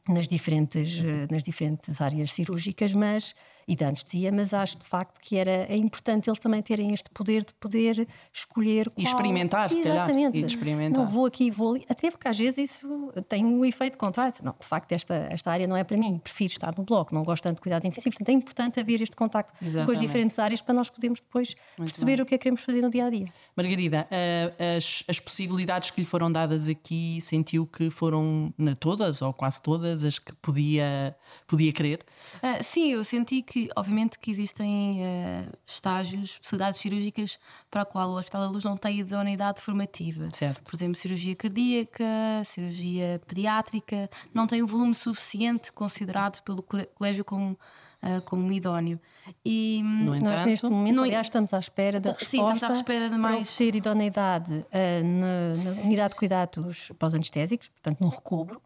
nas 0.09 0.27
diferentes, 0.27 0.99
eh, 0.99 1.27
nas 1.29 1.43
diferentes 1.43 2.01
áreas 2.01 2.33
cirúrgicas, 2.33 2.93
mas 2.93 3.35
e 3.67 3.75
da 3.75 3.87
anestesia, 3.87 4.31
mas 4.31 4.53
acho 4.53 4.77
de 4.77 4.85
facto 4.85 5.19
que 5.19 5.37
era, 5.37 5.51
é 5.51 5.75
importante 5.75 6.29
eles 6.29 6.39
também 6.39 6.61
terem 6.61 6.93
este 6.93 7.09
poder 7.09 7.43
de 7.43 7.53
poder 7.53 8.07
escolher 8.33 8.89
qual... 8.89 8.97
E 8.97 9.03
experimentar, 9.03 9.71
se 9.71 9.81
calhar. 9.81 10.09
E 10.11 10.45
experimentar. 10.45 11.03
Não 11.03 11.09
vou 11.09 11.25
aqui, 11.25 11.49
vou 11.51 11.75
ali. 11.75 11.85
Até 11.89 12.11
porque 12.11 12.27
às 12.27 12.37
vezes 12.37 12.71
isso 12.71 13.11
tem 13.27 13.45
um 13.45 13.63
efeito 13.65 13.97
contrário. 13.97 14.33
Não, 14.43 14.55
de 14.59 14.67
facto, 14.67 14.91
esta, 14.91 15.27
esta 15.31 15.51
área 15.51 15.67
não 15.67 15.75
é 15.75 15.83
para 15.83 15.97
mim, 15.97 16.19
prefiro 16.19 16.51
estar 16.51 16.73
no 16.77 16.83
bloco, 16.83 17.13
não 17.13 17.23
gosto 17.23 17.43
tanto 17.43 17.55
de 17.55 17.61
cuidados 17.61 17.85
intensivos. 17.85 18.15
Portanto, 18.15 18.29
é 18.29 18.33
importante 18.33 18.79
haver 18.79 19.01
este 19.01 19.15
contacto 19.15 19.53
Exatamente. 19.63 19.85
com 19.85 19.91
as 19.91 19.99
diferentes 19.99 20.39
áreas 20.39 20.61
para 20.61 20.73
nós 20.73 20.89
podermos 20.89 21.19
depois 21.21 21.55
Muito 21.77 21.91
perceber 21.91 22.17
bem. 22.17 22.23
o 22.23 22.25
que 22.25 22.35
é 22.35 22.37
que 22.37 22.43
queremos 22.43 22.61
fazer 22.61 22.81
no 22.81 22.89
dia 22.89 23.05
a 23.05 23.09
dia. 23.09 23.27
Margarida, 23.55 24.07
as, 24.77 25.03
as 25.07 25.19
possibilidades 25.19 25.91
que 25.91 26.01
lhe 26.01 26.05
foram 26.05 26.31
dadas 26.31 26.67
aqui, 26.67 27.19
sentiu 27.21 27.65
que 27.65 27.89
foram 27.89 28.53
na 28.57 28.75
todas 28.75 29.21
ou 29.21 29.33
quase 29.33 29.61
todas 29.61 30.03
as 30.03 30.19
que 30.19 30.33
podia, 30.35 31.15
podia 31.47 31.71
querer? 31.71 32.05
Uh, 32.37 32.63
sim, 32.63 32.93
eu 32.93 33.03
senti 33.03 33.41
que, 33.41 33.50
obviamente, 33.75 34.17
que 34.19 34.31
existem 34.31 34.99
uh, 35.01 35.51
estágios, 35.65 36.31
especialidades 36.33 36.79
cirúrgicas 36.79 37.39
para 37.69 37.81
a 37.81 37.85
qual 37.85 38.09
o 38.11 38.17
Hospital 38.17 38.41
da 38.41 38.49
Luz 38.49 38.63
não 38.63 38.77
tem 38.77 38.99
idoneidade 38.99 39.61
formativa. 39.61 40.27
Certo. 40.31 40.61
Por 40.63 40.75
exemplo, 40.75 40.95
cirurgia 40.95 41.35
cardíaca, 41.35 42.05
cirurgia 42.45 43.21
pediátrica, 43.27 44.09
não 44.33 44.47
tem 44.47 44.61
o 44.61 44.67
volume 44.67 44.93
suficiente 44.95 45.71
considerado 45.71 46.41
pelo 46.43 46.63
colégio 46.63 47.25
como 47.25 47.51
uh, 48.03 48.21
como 48.25 48.51
idóneo. 48.51 48.99
E, 49.45 49.81
No 49.83 50.11
Nós 50.15 50.17
entanto, 50.21 50.45
neste 50.47 50.69
momento, 50.69 50.95
no- 50.95 51.03
aliás, 51.03 51.27
estamos 51.27 51.53
à 51.53 51.59
espera 51.59 51.99
da 51.99 52.13
Sim, 52.13 52.19
resposta 52.37 52.53
estamos 52.55 52.77
à 52.77 52.79
espera 52.81 53.03
de 53.05 53.09
para 53.11 53.17
mais- 53.19 53.51
obter 53.51 53.75
idoneidade 53.75 54.65
ah, 54.71 55.03
na, 55.03 55.53
na 55.75 55.81
unidade 55.83 56.13
de 56.13 56.19
cuidados 56.19 56.91
pós-anestésicos, 56.97 57.69
portanto 57.69 57.99
no 58.01 58.09
recobro, 58.09 58.61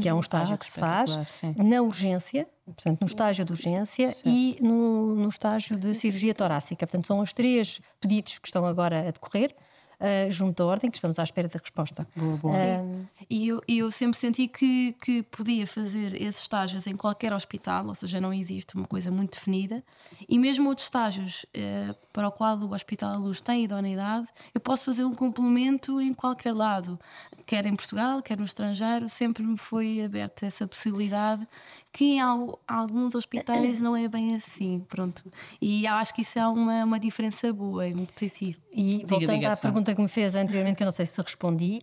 que 0.00 0.08
é 0.08 0.14
um 0.14 0.20
estágio 0.20 0.54
Ah, 0.54 0.58
que 0.58 0.66
se 0.70 0.78
faz 0.78 1.10
sim. 1.28 1.54
na 1.56 1.80
urgência, 1.82 2.46
portanto 2.64 3.00
no 3.00 3.06
estágio 3.06 3.44
de 3.44 3.52
urgência 3.52 4.14
e 4.24 4.58
no, 4.60 5.14
no 5.14 5.28
estágio 5.28 5.76
de 5.76 5.94
cirurgia 5.94 6.34
torácica. 6.34 6.86
Portanto 6.86 7.06
são 7.06 7.20
os 7.20 7.32
três 7.32 7.80
pedidos 8.00 8.38
que 8.38 8.48
estão 8.48 8.64
agora 8.66 9.08
a 9.08 9.10
decorrer. 9.10 9.54
Ah, 10.00 10.30
junto 10.30 10.56
da 10.58 10.66
ordem, 10.66 10.90
que 10.90 10.96
estamos 10.96 11.18
à 11.18 11.22
espera 11.24 11.48
da 11.48 11.58
resposta. 11.58 12.06
Boa, 12.16 12.36
boa. 12.36 12.54
Ah, 12.56 12.84
E 13.30 13.48
eu, 13.48 13.60
eu 13.68 13.90
sempre 13.90 14.16
senti 14.18 14.48
que, 14.48 14.94
que 15.02 15.22
podia 15.24 15.66
fazer 15.66 16.14
esses 16.20 16.40
estágios 16.42 16.86
em 16.86 16.96
qualquer 16.96 17.32
hospital, 17.32 17.86
ou 17.86 17.94
seja, 17.94 18.20
não 18.20 18.32
existe 18.32 18.74
uma 18.74 18.86
coisa 18.86 19.10
muito 19.10 19.32
definida. 19.32 19.82
E 20.28 20.38
mesmo 20.38 20.68
outros 20.68 20.86
estágios 20.86 21.44
eh, 21.52 21.94
para 22.12 22.28
o 22.28 22.32
qual 22.32 22.56
o 22.58 22.72
Hospital 22.72 23.12
da 23.12 23.18
Luz 23.18 23.40
tem 23.40 23.64
idoneidade, 23.64 24.28
eu 24.54 24.60
posso 24.60 24.84
fazer 24.84 25.04
um 25.04 25.14
complemento 25.14 26.00
em 26.00 26.14
qualquer 26.14 26.52
lado, 26.54 26.98
quer 27.46 27.66
em 27.66 27.74
Portugal, 27.76 28.22
quer 28.22 28.38
no 28.38 28.44
estrangeiro. 28.44 29.08
Sempre 29.08 29.42
me 29.42 29.56
foi 29.58 30.02
aberta 30.02 30.46
essa 30.46 30.66
possibilidade, 30.66 31.46
que 31.92 32.04
em 32.04 32.20
al- 32.20 32.58
alguns 32.66 33.14
hospitais 33.14 33.80
não 33.80 33.96
é 33.96 34.08
bem 34.08 34.34
assim. 34.36 34.84
Pronto. 34.88 35.22
E 35.60 35.84
eu 35.86 35.92
acho 35.94 36.14
que 36.14 36.22
isso 36.22 36.38
é 36.38 36.46
uma, 36.46 36.84
uma 36.84 37.00
diferença 37.00 37.52
boa 37.52 37.86
e 37.86 37.94
muito 37.94 38.12
positiva. 38.14 38.58
E 38.78 39.04
voltando 39.04 39.34
diga, 39.34 39.52
à 39.52 39.56
pergunta 39.56 39.92
que 39.92 40.00
me 40.00 40.06
fez 40.06 40.36
anteriormente, 40.36 40.76
que 40.76 40.84
eu 40.84 40.86
não 40.86 40.92
sei 40.92 41.04
se 41.04 41.20
respondi, 41.20 41.82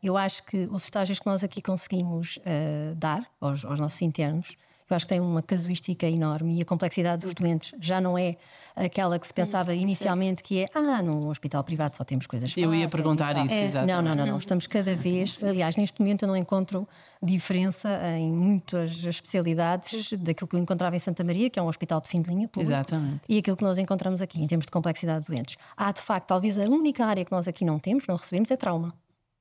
eu 0.00 0.16
acho 0.16 0.44
que 0.44 0.68
os 0.70 0.84
estágios 0.84 1.18
que 1.18 1.26
nós 1.26 1.42
aqui 1.42 1.60
conseguimos 1.60 2.38
ah, 2.46 2.94
dar 2.94 3.26
aos, 3.40 3.64
aos 3.64 3.80
nossos 3.80 4.00
internos, 4.02 4.56
eu 4.88 4.94
acho 4.96 5.04
que 5.04 5.08
tem 5.08 5.20
uma 5.20 5.42
casuística 5.42 6.06
enorme 6.06 6.58
e 6.58 6.62
a 6.62 6.64
complexidade 6.64 7.24
dos 7.24 7.34
doentes 7.34 7.74
já 7.80 8.00
não 8.00 8.16
é 8.16 8.36
aquela 8.74 9.18
que 9.18 9.26
se 9.26 9.34
pensava 9.34 9.74
inicialmente 9.74 10.42
que 10.42 10.60
é 10.60 10.68
ah, 10.74 11.02
num 11.02 11.28
hospital 11.28 11.64
privado 11.64 11.96
só 11.96 12.04
temos 12.04 12.26
coisas 12.26 12.50
fáceis. 12.50 12.64
Eu 12.64 12.74
ia 12.74 12.88
perguntar 12.88 13.34
tal." 13.34 13.46
isso, 13.46 13.54
É, 13.54 13.64
exatamente. 13.64 13.94
Não, 13.96 14.02
não, 14.02 14.14
não, 14.14 14.26
não. 14.26 14.38
Estamos 14.38 14.66
cada 14.66 14.94
vez, 14.94 15.38
aliás, 15.42 15.76
neste 15.76 16.00
momento 16.00 16.22
eu 16.22 16.28
não 16.28 16.36
encontro 16.36 16.86
diferença 17.22 17.88
em 18.16 18.30
muitas 18.32 19.04
especialidades 19.04 20.12
daquilo 20.12 20.46
que 20.46 20.56
eu 20.56 20.60
encontrava 20.60 20.94
em 20.94 21.00
Santa 21.00 21.24
Maria, 21.24 21.50
que 21.50 21.58
é 21.58 21.62
um 21.62 21.68
hospital 21.68 22.00
de 22.00 22.08
fim 22.08 22.22
de 22.22 22.28
linha 22.28 22.46
público, 22.48 22.72
Exatamente. 22.72 23.20
e 23.28 23.38
aquilo 23.38 23.56
que 23.56 23.62
nós 23.64 23.78
encontramos 23.78 24.22
aqui 24.22 24.40
em 24.42 24.46
termos 24.46 24.66
de 24.66 24.70
complexidade 24.70 25.24
de 25.24 25.32
doentes. 25.32 25.56
Há, 25.76 25.90
de 25.90 26.00
facto, 26.02 26.28
talvez 26.28 26.58
a 26.58 26.64
única 26.64 27.04
área 27.04 27.24
que 27.24 27.32
nós 27.32 27.48
aqui 27.48 27.64
não 27.64 27.78
temos, 27.78 28.04
não 28.06 28.16
recebemos, 28.16 28.50
é 28.50 28.56
trauma. 28.56 28.94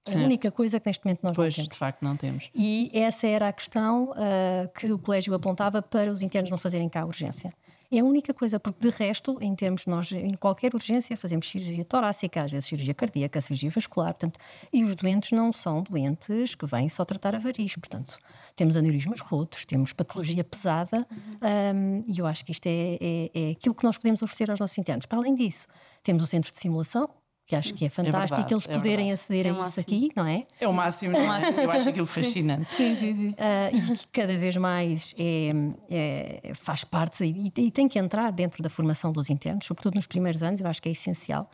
Certo. 0.05 0.21
A 0.21 0.23
única 0.25 0.51
coisa 0.51 0.79
que 0.79 0.87
neste 0.87 1.03
momento 1.03 1.21
nós 1.23 1.35
Pois, 1.35 1.53
não 1.53 1.63
temos. 1.63 1.69
de 1.69 1.77
facto, 1.77 2.01
não 2.03 2.15
temos. 2.15 2.49
E 2.53 2.91
essa 2.93 3.25
era 3.25 3.47
a 3.47 3.53
questão 3.53 4.13
ah, 4.15 4.69
que 4.77 4.91
o 4.91 4.99
colégio 4.99 5.33
apontava 5.33 5.81
para 5.81 6.11
os 6.11 6.21
internos 6.21 6.51
não 6.51 6.57
fazerem 6.57 6.87
cá 6.87 7.01
a 7.01 7.05
urgência. 7.05 7.51
É 7.91 7.99
a 7.99 8.03
única 8.03 8.33
coisa, 8.33 8.59
porque 8.59 8.79
de 8.81 8.95
resto, 8.95 9.37
em 9.41 9.55
termos, 9.55 9.85
nós 9.85 10.11
em 10.11 10.33
qualquer 10.33 10.73
urgência 10.73 11.15
fazemos 11.15 11.47
cirurgia 11.47 11.85
torácica, 11.85 12.43
às 12.43 12.51
vezes 12.51 12.67
cirurgia 12.67 12.93
cardíaca, 12.93 13.39
cirurgia 13.39 13.69
vascular, 13.69 14.09
portanto, 14.13 14.39
e 14.73 14.83
os 14.83 14.95
doentes 14.95 15.31
não 15.31 15.53
são 15.53 15.83
doentes 15.83 16.55
que 16.55 16.65
vêm 16.65 16.89
só 16.89 17.05
tratar 17.05 17.35
avarizes, 17.35 17.75
portanto, 17.75 18.17
temos 18.55 18.75
aneurismas 18.75 19.19
rotos, 19.21 19.65
temos 19.65 19.93
patologia 19.93 20.43
pesada, 20.43 21.07
ahm, 21.41 22.01
e 22.07 22.19
eu 22.19 22.25
acho 22.25 22.43
que 22.43 22.51
isto 22.51 22.65
é, 22.65 22.97
é, 22.99 23.31
é 23.33 23.51
aquilo 23.51 23.75
que 23.75 23.83
nós 23.83 23.97
podemos 23.97 24.21
oferecer 24.21 24.49
aos 24.49 24.59
nossos 24.59 24.77
internos. 24.77 25.05
Para 25.05 25.19
além 25.19 25.35
disso, 25.35 25.67
temos 26.03 26.23
o 26.23 26.27
centro 26.27 26.51
de 26.51 26.59
simulação, 26.59 27.07
que 27.45 27.55
acho 27.55 27.73
que 27.75 27.85
é 27.85 27.89
fantástico 27.89 28.35
verdade, 28.37 28.53
eles 28.53 28.67
é 28.67 28.73
poderem 28.73 29.11
aceder 29.11 29.45
É 29.45 29.49
a 29.49 29.51
isso 29.51 29.61
máximo. 29.61 29.81
aqui, 29.83 30.11
não 30.15 30.25
é? 30.25 30.43
É 30.59 30.67
o 30.67 30.73
máximo, 30.73 31.15
é? 31.15 31.63
Eu 31.65 31.71
acho 31.71 31.89
aquilo 31.89 32.05
fascinante. 32.07 32.73
Sim, 32.73 32.95
sim, 32.95 33.15
sim. 33.15 33.35
Ah, 33.37 33.69
e 33.71 33.81
que 33.97 34.07
cada 34.07 34.35
vez 34.37 34.57
mais 34.57 35.13
é, 35.17 35.51
é- 35.89 36.53
faz 36.55 36.83
parte 36.83 37.23
e, 37.23 37.51
e 37.55 37.69
tem 37.71 37.87
que 37.87 37.99
entrar 37.99 38.31
dentro 38.31 38.63
da 38.63 38.69
formação 38.69 39.11
dos 39.11 39.29
internos, 39.29 39.65
sobretudo 39.65 39.93
nos 39.95 40.07
primeiros 40.07 40.41
anos, 40.41 40.59
eu 40.59 40.67
acho 40.67 40.81
que 40.81 40.89
é 40.89 40.91
essencial. 40.91 41.49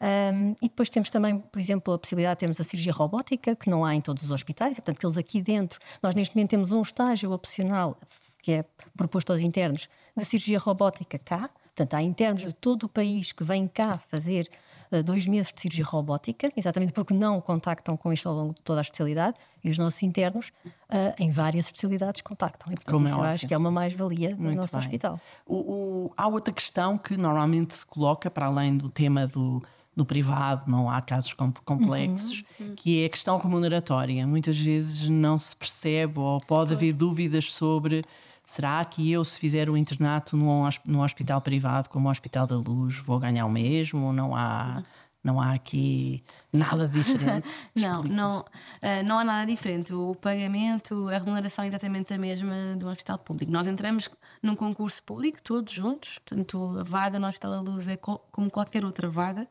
Ahm, 0.00 0.54
e 0.62 0.68
depois 0.68 0.88
temos 0.90 1.08
também, 1.10 1.38
por 1.38 1.58
exemplo, 1.60 1.92
a 1.94 1.98
possibilidade 1.98 2.36
de 2.36 2.40
termos 2.40 2.60
a 2.60 2.64
cirurgia 2.64 2.92
robótica, 2.92 3.54
que 3.54 3.68
não 3.70 3.84
há 3.84 3.94
em 3.94 4.00
todos 4.00 4.24
os 4.24 4.30
hospitais, 4.30 4.76
e, 4.78 4.80
portanto, 4.80 4.98
que 4.98 5.06
eles 5.06 5.16
aqui 5.18 5.40
dentro, 5.42 5.78
nós 6.02 6.14
neste 6.14 6.34
momento 6.34 6.50
temos 6.50 6.72
um 6.72 6.80
estágio 6.82 7.30
opcional 7.32 7.98
que 8.42 8.52
é 8.52 8.64
proposto 8.96 9.30
aos 9.30 9.40
internos 9.40 9.88
de 10.16 10.24
cirurgia 10.24 10.58
robótica 10.58 11.18
cá. 11.18 11.48
Portanto, 11.76 11.94
há 11.94 12.02
internos 12.02 12.42
de 12.42 12.52
todo 12.52 12.84
o 12.84 12.88
país 12.88 13.32
que 13.32 13.42
vêm 13.42 13.66
cá 13.66 13.98
fazer 14.08 14.48
dois 15.02 15.26
meses 15.26 15.52
de 15.52 15.60
cirurgia 15.60 15.84
robótica, 15.84 16.52
exatamente 16.56 16.92
porque 16.92 17.12
não 17.14 17.40
contactam 17.40 17.96
com 17.96 18.12
isto 18.12 18.28
ao 18.28 18.34
longo 18.34 18.54
de 18.54 18.62
toda 18.62 18.80
a 18.80 18.82
especialidade, 18.82 19.36
e 19.62 19.70
os 19.70 19.78
nossos 19.78 20.02
internos, 20.02 20.52
ah, 20.88 21.14
em 21.18 21.30
várias 21.30 21.66
especialidades, 21.66 22.20
contactam. 22.20 22.72
E, 22.72 22.76
portanto, 22.76 22.94
Como 22.94 23.06
é 23.08 23.10
isso 23.10 23.20
acho 23.22 23.46
que 23.48 23.54
é 23.54 23.56
uma 23.58 23.70
mais-valia 23.70 24.34
do 24.36 24.42
Muito 24.42 24.56
nosso 24.56 24.76
bem. 24.76 24.86
hospital. 24.86 25.20
O- 25.46 25.54
o- 25.56 26.12
há 26.16 26.28
outra 26.28 26.52
questão 26.52 26.96
que 26.98 27.16
normalmente 27.16 27.74
se 27.74 27.86
coloca, 27.86 28.30
para 28.30 28.46
além 28.46 28.76
do 28.76 28.88
tema 28.88 29.26
do, 29.26 29.62
do 29.96 30.04
privado, 30.04 30.64
não 30.70 30.90
há 30.90 31.00
casos 31.00 31.32
com- 31.34 31.52
complexos, 31.64 32.42
que 32.76 33.02
é 33.02 33.06
a 33.06 33.08
questão 33.08 33.38
remuneratória. 33.38 34.26
Muitas 34.26 34.58
vezes 34.58 35.08
não 35.08 35.38
se 35.38 35.54
percebe 35.56 36.18
ou 36.18 36.40
pode 36.40 36.74
haver 36.74 36.92
dúvidas 36.92 37.52
sobre 37.52 38.04
será 38.44 38.84
que 38.84 39.10
eu, 39.10 39.24
se 39.24 39.38
fizer 39.38 39.68
o 39.70 39.76
internato 39.76 40.36
num, 40.36 40.68
num 40.86 41.00
hospital 41.02 41.40
privado 41.40 41.88
como 41.88 42.08
o 42.08 42.10
Hospital 42.10 42.46
da 42.46 42.56
Luz, 42.56 42.96
vou 42.98 43.18
ganhar 43.18 43.46
o 43.46 43.50
mesmo? 43.50 44.12
Não 44.12 44.34
há, 44.36 44.82
não 45.22 45.40
há 45.40 45.54
aqui 45.54 46.22
nada 46.52 46.86
diferente? 46.86 47.48
Não, 47.74 48.02
não, 48.02 48.44
ah, 48.82 49.02
não 49.02 49.18
há 49.18 49.24
nada 49.24 49.46
diferente. 49.46 49.92
O 49.94 50.14
pagamento, 50.14 51.08
a 51.08 51.18
remuneração 51.18 51.64
é 51.64 51.68
exatamente 51.68 52.12
a 52.14 52.18
mesma 52.18 52.76
do 52.76 52.86
hospital 52.88 53.18
público. 53.18 53.50
Nós 53.50 53.66
entramos 53.66 54.08
num 54.42 54.54
concurso 54.54 55.02
público, 55.02 55.42
todos 55.42 55.72
juntos, 55.72 56.18
portanto, 56.24 56.76
a 56.78 56.82
vaga 56.84 57.18
no 57.18 57.26
Hospital 57.26 57.50
da 57.52 57.60
Luz 57.62 57.88
é 57.88 57.96
co- 57.96 58.20
como 58.30 58.50
qualquer 58.50 58.84
outra 58.84 59.08
vaga 59.08 59.48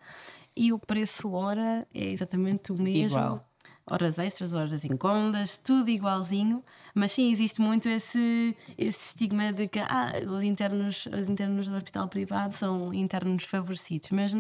e 0.55 0.71
o 0.71 0.77
preço 0.79 1.31
hora 1.31 1.88
é 1.93 2.05
exatamente 2.12 2.71
o 2.71 2.79
mesmo. 2.79 3.17
Igual. 3.17 3.50
Horas 3.85 4.17
extras, 4.17 4.53
horas 4.53 4.85
incómodas, 4.85 5.57
tudo 5.59 5.89
igualzinho, 5.89 6.63
mas 6.95 7.11
sim 7.11 7.29
existe 7.31 7.59
muito 7.59 7.89
esse, 7.89 8.55
esse 8.77 9.07
estigma 9.09 9.51
de 9.51 9.67
que 9.67 9.79
ah, 9.79 10.13
os, 10.25 10.41
internos, 10.43 11.05
os 11.07 11.27
internos 11.27 11.67
do 11.67 11.75
hospital 11.75 12.07
privado 12.07 12.53
são 12.53 12.93
internos 12.93 13.43
favorecidos, 13.43 14.09
mas 14.11 14.33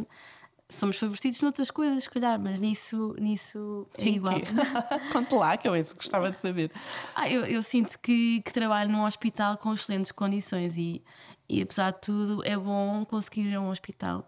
somos 0.69 0.97
favorecidos 0.97 1.41
noutras 1.41 1.69
coisas, 1.69 2.05
se 2.05 2.09
calhar, 2.09 2.39
mas 2.39 2.59
nisso, 2.59 3.15
nisso 3.19 3.85
é 3.97 4.05
Em 4.05 4.15
igual. 4.15 4.39
quê? 4.39 4.45
Conte 5.11 5.35
lá, 5.35 5.57
que 5.57 5.67
eu 5.67 5.75
isso 5.75 5.95
gostava 5.95 6.31
de 6.31 6.39
saber. 6.39 6.71
Ah, 7.13 7.29
eu, 7.29 7.45
eu 7.45 7.61
sinto 7.61 7.99
que, 7.99 8.41
que 8.41 8.53
trabalho 8.53 8.89
num 8.89 9.03
hospital 9.03 9.57
com 9.57 9.73
excelentes 9.73 10.11
condições 10.13 10.75
e, 10.77 11.03
e, 11.49 11.61
apesar 11.61 11.91
de 11.91 11.99
tudo, 12.01 12.41
é 12.45 12.57
bom 12.57 13.05
conseguir 13.05 13.41
ir 13.41 13.55
a 13.55 13.61
um 13.61 13.69
hospital 13.69 14.25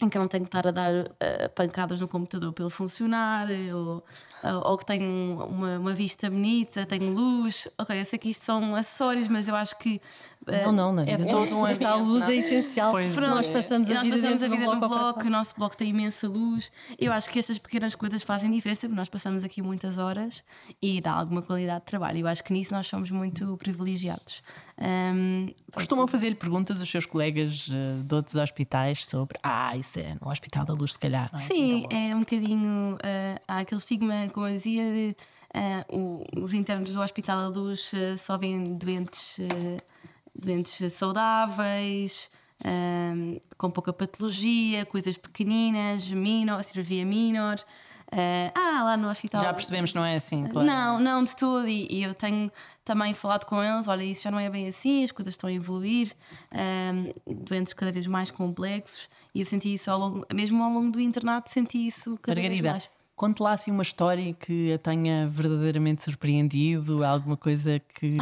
em 0.00 0.08
que 0.10 0.18
eu 0.18 0.20
não 0.20 0.28
tenho 0.28 0.44
que 0.44 0.48
estar 0.48 0.66
a 0.66 0.70
dar 0.70 0.92
eh, 1.20 1.48
pancadas 1.48 2.00
no 2.00 2.08
computador 2.08 2.52
pelo 2.52 2.68
funcionar 2.68 3.48
ou, 3.74 4.04
ou 4.64 4.76
que 4.76 4.84
tenho 4.84 5.42
uma, 5.46 5.78
uma 5.78 5.94
vista 5.94 6.28
bonita, 6.28 6.84
tenho 6.84 7.12
luz. 7.14 7.66
Ok, 7.78 7.98
eu 7.98 8.04
sei 8.04 8.18
que 8.18 8.28
isto 8.28 8.44
são 8.44 8.74
acessórios, 8.76 9.28
mas 9.28 9.48
eu 9.48 9.56
acho 9.56 9.78
que. 9.78 10.00
Eh, 10.46 10.64
Não, 10.64 10.72
não, 10.72 10.92
na 10.92 11.02
é 11.02 11.16
vida 11.16 11.24
todo 11.24 11.30
todos 11.38 11.52
um 11.52 11.66
está 11.68 11.90
a 11.90 11.94
ambiente, 11.94 12.08
luz 12.08 12.22
não 12.24 12.30
é 12.30 12.34
é? 12.34 12.38
essencial. 12.38 12.90
Pois 12.92 13.16
nós 13.16 13.48
é. 13.48 13.52
passamos 13.52 13.90
a 13.90 13.94
nós 13.94 14.02
vida 14.04 14.16
passamos 14.16 14.42
a 14.42 14.48
vida 14.48 14.64
no 14.64 14.76
bloco 14.80 14.88
bloco, 14.88 15.20
o 15.26 15.30
nosso 15.30 15.54
bloco 15.56 15.76
tem 15.76 15.88
imensa 15.90 16.28
luz. 16.28 16.70
Eu 16.98 17.12
acho 17.12 17.28
que 17.30 17.38
estas 17.38 17.58
pequenas 17.58 17.94
coisas 17.94 18.22
fazem 18.22 18.50
diferença, 18.50 18.86
porque 18.86 18.96
nós 18.96 19.08
passamos 19.08 19.44
aqui 19.44 19.60
muitas 19.62 19.98
horas 19.98 20.42
e 20.80 21.00
dá 21.00 21.12
alguma 21.12 21.42
qualidade 21.42 21.80
de 21.80 21.86
trabalho. 21.86 22.18
Eu 22.20 22.26
acho 22.28 22.42
que 22.44 22.52
nisso 22.52 22.72
nós 22.72 22.86
somos 22.86 23.10
muito 23.10 23.56
privilegiados. 23.56 24.42
Ahm, 24.78 25.48
Costumam 25.72 26.06
fazer-lhe 26.06 26.34
perguntas 26.34 26.80
os 26.80 26.88
seus 26.88 27.06
colegas 27.06 27.68
eh, 27.72 28.02
de 28.04 28.14
outros 28.14 28.34
hospitais 28.36 29.04
sobre 29.06 29.38
ah, 29.42 29.74
isso 29.76 29.98
é 29.98 30.16
no 30.20 30.30
Hospital 30.30 30.64
da 30.66 30.74
Luz, 30.74 30.92
se 30.92 30.98
calhar, 30.98 31.30
não 31.32 31.40
é? 31.40 31.44
assim 31.44 31.54
Sim, 31.54 31.82
bom." 31.82 31.88
é 31.96 32.14
um 32.14 32.20
bocadinho. 32.20 32.98
ah, 33.02 33.40
há 33.48 33.58
aquele 33.60 33.80
estigma, 33.80 34.28
como 34.32 34.46
eu 34.46 34.52
dizia, 34.54 34.84
de 34.92 35.16
ah, 35.54 35.84
o- 35.88 36.24
os 36.42 36.52
internos 36.52 36.90
do 36.92 37.00
Hospital 37.00 37.50
da 37.50 37.58
Luz 37.58 37.90
só 38.18 38.36
vêm 38.36 38.64
doentes, 38.76 39.38
doentes 40.38 40.92
saudáveis, 40.92 42.30
ah, 42.64 43.12
com 43.56 43.70
pouca 43.70 43.92
patologia, 43.92 44.84
coisas 44.86 45.16
pequeninas, 45.16 46.10
minor, 46.10 46.62
cirurgia 46.62 47.04
minor. 47.04 47.56
Ah, 48.10 48.52
ah, 48.54 48.82
lá 48.84 48.96
no 48.96 49.08
hospital. 49.08 49.40
Já 49.40 49.52
percebemos, 49.52 49.92
não 49.92 50.04
é 50.04 50.14
assim, 50.14 50.46
claro. 50.46 50.66
Não, 50.66 51.00
não 51.00 51.24
de 51.24 51.34
todo. 51.34 51.66
E, 51.66 51.88
e 51.90 52.02
eu 52.02 52.14
tenho 52.14 52.50
também 52.84 53.12
falado 53.12 53.44
com 53.44 53.62
eles: 53.62 53.88
olha, 53.88 54.04
isso 54.04 54.22
já 54.22 54.30
não 54.30 54.38
é 54.38 54.48
bem 54.48 54.68
assim, 54.68 55.02
as 55.02 55.10
coisas 55.10 55.34
estão 55.34 55.50
a 55.50 55.52
evoluir, 55.52 56.12
ahm, 56.52 57.10
doentes 57.26 57.72
cada 57.72 57.90
vez 57.90 58.06
mais 58.06 58.30
complexos. 58.30 59.08
E 59.34 59.40
eu 59.40 59.46
senti 59.46 59.74
isso 59.74 59.90
ao 59.90 59.98
longo, 59.98 60.26
mesmo 60.32 60.62
ao 60.62 60.70
longo 60.70 60.92
do 60.92 61.00
internato, 61.00 61.50
senti 61.50 61.86
isso 61.86 62.16
cada 62.22 62.40
vez 62.40 62.60
Margarida, 62.60 62.70
mais. 62.70 62.90
conte 63.14 63.42
lá 63.42 63.52
assim 63.52 63.70
uma 63.70 63.82
história 63.82 64.32
que 64.32 64.72
a 64.72 64.78
tenha 64.78 65.28
verdadeiramente 65.28 66.02
surpreendido, 66.02 67.04
alguma 67.04 67.36
coisa 67.36 67.80
que 67.80 68.16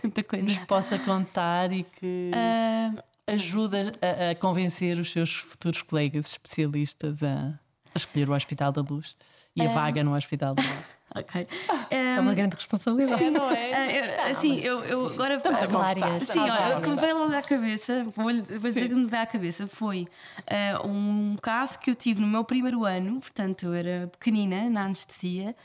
Tanta 0.00 0.22
coisa. 0.22 0.44
nos 0.44 0.58
possa 0.60 0.98
contar 0.98 1.72
e 1.72 1.82
que 1.84 2.30
Ah, 2.34 3.02
ajuda 3.26 3.92
a, 4.00 4.30
a 4.30 4.34
convencer 4.34 4.98
os 4.98 5.10
seus 5.12 5.34
futuros 5.36 5.82
colegas 5.82 6.26
especialistas 6.26 7.22
a, 7.22 7.58
a 7.94 7.98
escolher 7.98 8.28
o 8.28 8.32
Hospital 8.34 8.72
da 8.72 8.80
Luz 8.82 9.16
e 9.54 9.62
a 9.66 9.72
vaga 9.72 10.02
no 10.02 10.14
Hospital 10.14 10.54
da 10.54 10.62
Luz. 10.62 10.84
Ok. 11.14 11.42
Isso 11.42 11.88
é 11.90 12.20
uma 12.20 12.34
grande 12.34 12.54
responsabilidade. 12.56 13.24
É, 13.24 13.30
não 13.30 13.50
é? 13.50 13.72
Ah, 13.74 13.92
eu- 14.28 14.32
assim, 14.32 14.58
eu, 14.60 14.84
eu 14.84 15.06
agora 15.08 15.34
Estamos 15.36 15.62
a 15.62 15.66
conversar. 15.66 16.20
Sim, 16.20 16.38
olha, 16.40 16.78
o 16.78 16.80
que 16.82 16.90
me 16.90 16.96
veio 17.00 17.18
logo 17.18 17.34
à 17.34 17.42
cabeça, 17.42 18.04
vou-lhe 18.16 18.42
vou 18.42 18.70
dizer 18.70 18.88
que 18.88 18.94
me 18.94 19.06
veio 19.06 19.22
à 19.22 19.26
cabeça 19.26 19.66
foi 19.66 20.06
ah, 20.46 20.86
um 20.86 21.36
caso 21.42 21.78
que 21.80 21.90
eu 21.90 21.94
tive 21.96 22.20
no 22.20 22.28
meu 22.28 22.44
primeiro 22.44 22.84
ano, 22.84 23.20
portanto 23.20 23.66
eu 23.66 23.74
era 23.74 24.06
pequenina 24.12 24.70
na 24.70 24.84
anestesia. 24.84 25.56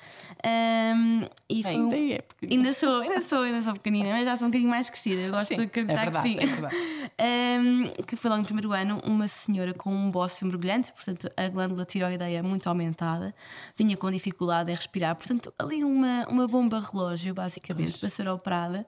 ahm, 0.43 1.23
e 1.49 1.61
foi 1.63 1.75
um- 1.79 1.91
Ainda 1.91 2.13
é 2.15 2.21
pequenina. 2.21 2.63
Ainda 2.67 2.73
sou, 2.79 3.01
ainda 3.01 3.21
sou, 3.21 3.41
ainda 3.43 3.61
sou 3.61 3.73
pequenina, 3.73 4.09
mas 4.09 4.25
já 4.25 4.35
sou 4.37 4.47
um 4.47 4.49
bocadinho 4.49 4.69
mais 4.71 4.89
crescida. 4.89 5.21
Eu 5.21 5.31
gosto 5.31 5.49
Sim, 5.49 5.55
de 5.57 5.61
é 5.61 5.65
acreditar 5.65 6.03
verdade, 6.05 6.35
que 6.35 6.47
sim. 6.47 6.53
é. 7.17 7.57
Um, 7.59 8.03
que 8.05 8.15
foi 8.15 8.29
logo 8.29 8.41
no 8.41 8.45
primeiro 8.45 8.71
ano, 8.73 8.99
uma 9.05 9.27
senhora 9.27 9.73
com 9.73 9.93
um 9.93 10.09
bócio 10.11 10.45
mergulhante, 10.47 10.91
portanto 10.91 11.29
a 11.37 11.47
glândula 11.49 11.85
tiroideia 11.85 12.41
muito 12.43 12.67
aumentada, 12.67 13.33
vinha 13.77 13.95
com 13.95 14.09
dificuldade 14.11 14.71
em 14.71 14.75
respirar, 14.75 15.15
portanto 15.15 15.34
ali 15.57 15.83
uma, 15.83 16.27
uma 16.27 16.47
bomba 16.47 16.79
relógio, 16.79 17.33
basicamente, 17.33 17.99
para 17.99 18.09
ser 18.09 18.27
operada. 18.27 18.85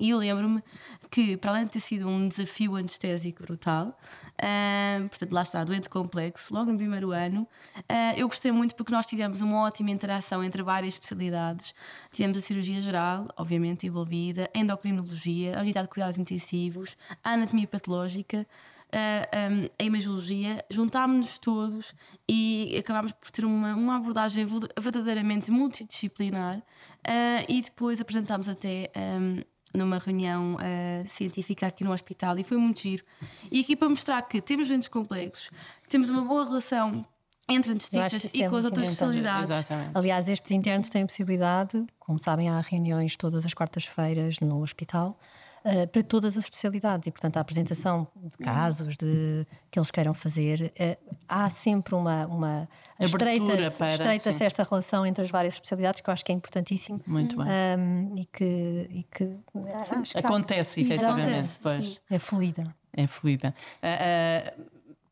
E 0.00 0.10
eu 0.10 0.18
lembro-me 0.18 0.62
que, 1.10 1.36
para 1.36 1.50
além 1.50 1.64
de 1.64 1.72
ter 1.72 1.80
sido 1.80 2.06
um 2.06 2.28
desafio 2.28 2.76
anestésico 2.76 3.42
brutal, 3.42 3.98
ah, 4.40 5.00
portanto, 5.08 5.32
lá 5.32 5.42
está, 5.42 5.64
doente 5.64 5.90
complexo, 5.90 6.54
logo 6.54 6.70
no 6.70 6.78
primeiro 6.78 7.10
ano, 7.10 7.48
ah, 7.88 8.14
eu 8.16 8.28
gostei 8.28 8.52
muito 8.52 8.76
porque 8.76 8.92
nós 8.92 9.06
tivemos 9.06 9.40
uma 9.40 9.62
ótima 9.62 9.90
interação 9.90 10.44
entre 10.44 10.62
várias 10.62 10.94
especialidades. 10.94 11.74
Tivemos 12.12 12.38
a 12.38 12.40
cirurgia 12.40 12.80
geral, 12.80 13.26
obviamente 13.36 13.88
envolvida, 13.88 14.48
a 14.54 14.58
endocrinologia, 14.58 15.58
a 15.58 15.62
unidade 15.62 15.88
de 15.88 15.92
cuidados 15.92 16.16
intensivos, 16.16 16.96
a 17.24 17.32
anatomia 17.32 17.66
patológica. 17.66 18.46
A, 18.92 19.28
a- 19.36 19.70
a 19.78 19.84
imagiologia, 19.84 20.64
juntámos-nos 20.70 21.38
todos 21.38 21.94
e 22.28 22.76
acabámos 22.78 23.12
por 23.12 23.30
ter 23.30 23.44
uma, 23.44 23.74
uma 23.74 23.96
abordagem 23.96 24.46
verdadeiramente 24.80 25.50
multidisciplinar 25.50 26.62
ah, 27.04 27.44
e 27.48 27.60
depois 27.62 28.00
apresentámos 28.00 28.48
até 28.48 28.90
ah, 28.94 29.44
numa 29.74 29.98
reunião 29.98 30.56
ah, 30.60 31.06
científica 31.06 31.66
aqui 31.66 31.84
no 31.84 31.92
hospital 31.92 32.38
e 32.38 32.44
foi 32.44 32.56
muito 32.56 32.80
giro. 32.80 33.04
E 33.50 33.60
aqui 33.60 33.76
para 33.76 33.88
mostrar 33.88 34.22
que 34.22 34.40
temos 34.40 34.68
doentes 34.68 34.88
complexos, 34.88 35.50
temos 35.88 36.08
uma 36.08 36.22
boa 36.22 36.44
relação 36.44 37.04
entre 37.50 37.70
anestesistas 37.70 38.34
e 38.34 38.42
é 38.42 38.48
com 38.50 38.56
as 38.56 38.64
outras 38.66 38.84
especialidades. 38.88 39.48
Exatamente. 39.50 39.90
Aliás, 39.94 40.28
estes 40.28 40.50
internos 40.50 40.90
têm 40.90 41.02
a 41.02 41.06
possibilidade, 41.06 41.86
como 41.98 42.18
sabem, 42.18 42.48
há 42.50 42.60
reuniões 42.60 43.16
todas 43.16 43.46
as 43.46 43.54
quartas-feiras 43.54 44.38
no 44.40 44.60
hospital. 44.62 45.18
Eh, 45.68 45.86
para 45.86 46.02
todas 46.02 46.36
as 46.36 46.44
especialidades 46.44 47.06
e, 47.06 47.10
portanto, 47.10 47.36
a 47.36 47.40
apresentação 47.40 48.06
de 48.16 48.36
casos 48.38 48.96
de, 48.96 49.46
que 49.70 49.78
eles 49.78 49.90
queiram 49.90 50.14
fazer, 50.14 50.72
eh, 50.76 50.96
há 51.28 51.48
sempre 51.50 51.94
uma, 51.94 52.26
uma 52.26 52.68
Abertura 52.98 53.32
estreita, 53.34 54.44
esta 54.44 54.62
relação 54.64 55.04
entre 55.06 55.22
as 55.24 55.30
várias 55.30 55.54
especialidades 55.54 56.00
que 56.00 56.08
eu 56.08 56.12
acho 56.12 56.24
que 56.24 56.32
é 56.32 56.34
importantíssimo 56.34 57.00
Muito 57.06 57.36
bem. 57.36 57.46
Ahm, 57.46 58.16
e 58.18 58.24
que, 58.24 58.88
e 58.90 59.02
que 59.10 59.26
que 59.26 60.16
há- 60.16 60.18
Acontece, 60.20 60.80
efetivamente. 60.80 61.28
Acontece, 61.28 61.58
Pois. 61.62 62.00
é 62.10 62.18
fluida. 62.18 62.64
É 62.92 63.06
fluida. 63.06 63.54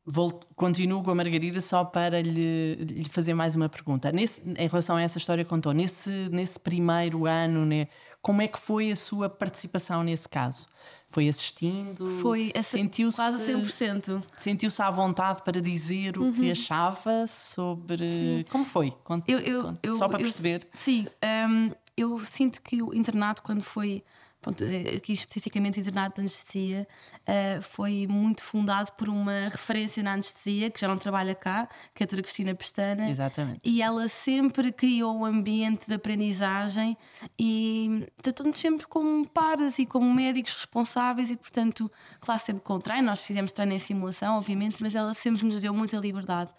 Volto- 0.08 0.46
continuo 0.54 1.02
com 1.02 1.10
a 1.10 1.14
Margarida 1.16 1.60
só 1.60 1.84
para 1.84 2.22
lhe, 2.22 2.76
lhe 2.76 3.08
fazer 3.08 3.34
mais 3.34 3.56
uma 3.56 3.68
pergunta. 3.68 4.12
Nesse- 4.12 4.40
em 4.56 4.68
relação 4.68 4.94
a 4.94 5.02
essa 5.02 5.18
história 5.18 5.42
que 5.42 5.50
contou, 5.50 5.72
nesse, 5.72 6.08
nesse 6.30 6.60
primeiro 6.60 7.26
ano, 7.26 7.66
né, 7.66 7.88
como 8.26 8.42
é 8.42 8.48
que 8.48 8.58
foi 8.58 8.90
a 8.90 8.96
sua 8.96 9.28
participação 9.30 10.02
nesse 10.02 10.28
caso? 10.28 10.66
Foi 11.08 11.28
assistindo? 11.28 12.18
Foi 12.20 12.52
sentiu-se, 12.64 13.14
quase 13.16 13.44
100%. 13.52 14.20
Sentiu-se 14.36 14.82
à 14.82 14.90
vontade 14.90 15.42
para 15.44 15.60
dizer 15.62 16.18
o 16.18 16.32
que 16.32 16.50
achava 16.50 17.24
sobre. 17.28 18.44
Como 18.50 18.64
foi? 18.64 18.90
Conte- 19.04 19.30
Eu, 19.30 19.38
eu, 19.38 19.62
conte, 19.62 19.78
eu- 19.84 19.96
só 19.96 20.08
para 20.08 20.18
perceber. 20.18 20.66
sim, 20.72 21.06
hum, 21.48 21.70
eu 21.96 22.18
sinto 22.26 22.60
que 22.62 22.82
o 22.82 22.92
internato, 22.92 23.42
quando 23.44 23.62
foi. 23.62 24.02
Pronto, 24.46 24.62
eh, 24.62 24.96
aqui 24.96 25.12
especificamente 25.12 25.78
o 25.78 25.80
internato 25.80 26.16
de 26.16 26.20
anestesia, 26.20 26.86
eh, 27.26 27.58
foi 27.62 28.06
muito 28.06 28.44
fundado 28.44 28.92
por 28.92 29.08
uma 29.08 29.48
referência 29.48 30.02
na 30.04 30.12
anestesia, 30.12 30.70
que 30.70 30.80
já 30.80 30.86
não 30.86 30.96
trabalha 30.96 31.34
cá, 31.34 31.68
que 31.92 32.02
é 32.02 32.04
a 32.04 32.06
doutora 32.06 32.22
Cristina 32.22 32.54
Pestana. 32.54 33.10
Exatamente. 33.10 33.58
E 33.64 33.82
ela 33.82 34.08
sempre 34.08 34.70
criou 34.70 35.16
um 35.16 35.24
ambiente 35.24 35.88
de 35.88 35.94
aprendizagem 35.94 36.96
e 37.36 38.06
tratou-nos 38.22 38.58
sempre 38.58 38.86
como 38.86 39.26
pares 39.26 39.80
e 39.80 39.86
como 39.86 40.12
médicos 40.14 40.54
responsáveis 40.54 41.28
e, 41.30 41.36
portanto, 41.36 41.90
claro, 42.20 42.40
sempre 42.40 42.62
com 42.62 42.78
treino. 42.78 43.06
Nós 43.06 43.22
fizemos 43.22 43.52
treino 43.52 43.72
em 43.72 43.80
simulação, 43.80 44.36
obviamente, 44.36 44.80
mas 44.80 44.94
ela 44.94 45.12
sempre 45.14 45.44
nos 45.44 45.60
deu 45.60 45.74
muita 45.74 45.96
liberdade. 45.96 46.52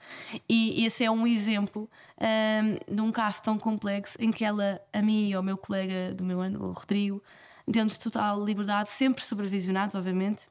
E 0.49 0.83
esse 0.83 1.05
é 1.05 1.12
um 1.12 1.25
exemplo 1.25 1.89
ahm, 2.19 2.77
de 2.93 3.01
um 3.01 3.12
caso 3.13 3.41
tão 3.41 3.57
complexo 3.57 4.17
em 4.19 4.29
que 4.29 4.43
ela, 4.43 4.81
a 4.91 5.01
mim 5.01 5.29
e 5.29 5.33
ao 5.33 5.41
meu 5.41 5.57
colega 5.57 6.13
do 6.13 6.25
meu 6.25 6.41
ano, 6.41 6.65
o 6.65 6.71
Rodrigo, 6.73 7.23
deu-nos 7.67 7.97
total 7.97 8.43
liberdade, 8.43 8.89
sempre 8.89 9.23
supervisionados, 9.23 9.95
obviamente. 9.95 10.47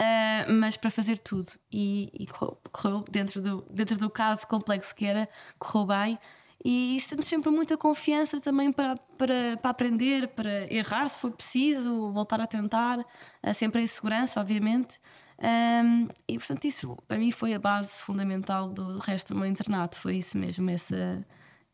Uh, 0.00 0.52
mas 0.54 0.76
para 0.76 0.90
fazer 0.90 1.18
tudo 1.18 1.52
e, 1.70 2.10
e 2.12 2.26
correu, 2.26 2.58
correu 2.72 3.04
dentro, 3.08 3.40
do, 3.40 3.64
dentro 3.70 3.96
do 3.96 4.10
caso 4.10 4.46
complexo 4.48 4.94
que 4.94 5.06
era, 5.06 5.28
correu 5.58 5.86
bem 5.86 6.18
e 6.64 7.00
sendo 7.00 7.22
sempre 7.22 7.50
muita 7.50 7.76
confiança 7.76 8.40
também 8.40 8.72
para, 8.72 8.96
para, 9.18 9.56
para 9.60 9.70
aprender, 9.70 10.28
para 10.28 10.72
errar 10.72 11.08
se 11.08 11.18
for 11.18 11.30
preciso, 11.30 12.10
voltar 12.12 12.40
a 12.40 12.46
tentar, 12.46 12.98
uh, 13.00 13.54
sempre 13.54 13.82
em 13.82 13.86
segurança, 13.86 14.40
obviamente. 14.40 14.98
Um, 15.38 16.08
e 16.28 16.38
portanto, 16.38 16.64
isso 16.64 16.96
para 17.08 17.18
mim 17.18 17.32
foi 17.32 17.52
a 17.52 17.58
base 17.58 17.98
fundamental 17.98 18.68
do 18.68 18.98
resto 18.98 19.34
do 19.34 19.40
meu 19.40 19.48
internato, 19.48 19.98
foi 19.98 20.16
isso 20.16 20.38
mesmo, 20.38 20.70
essa, 20.70 21.26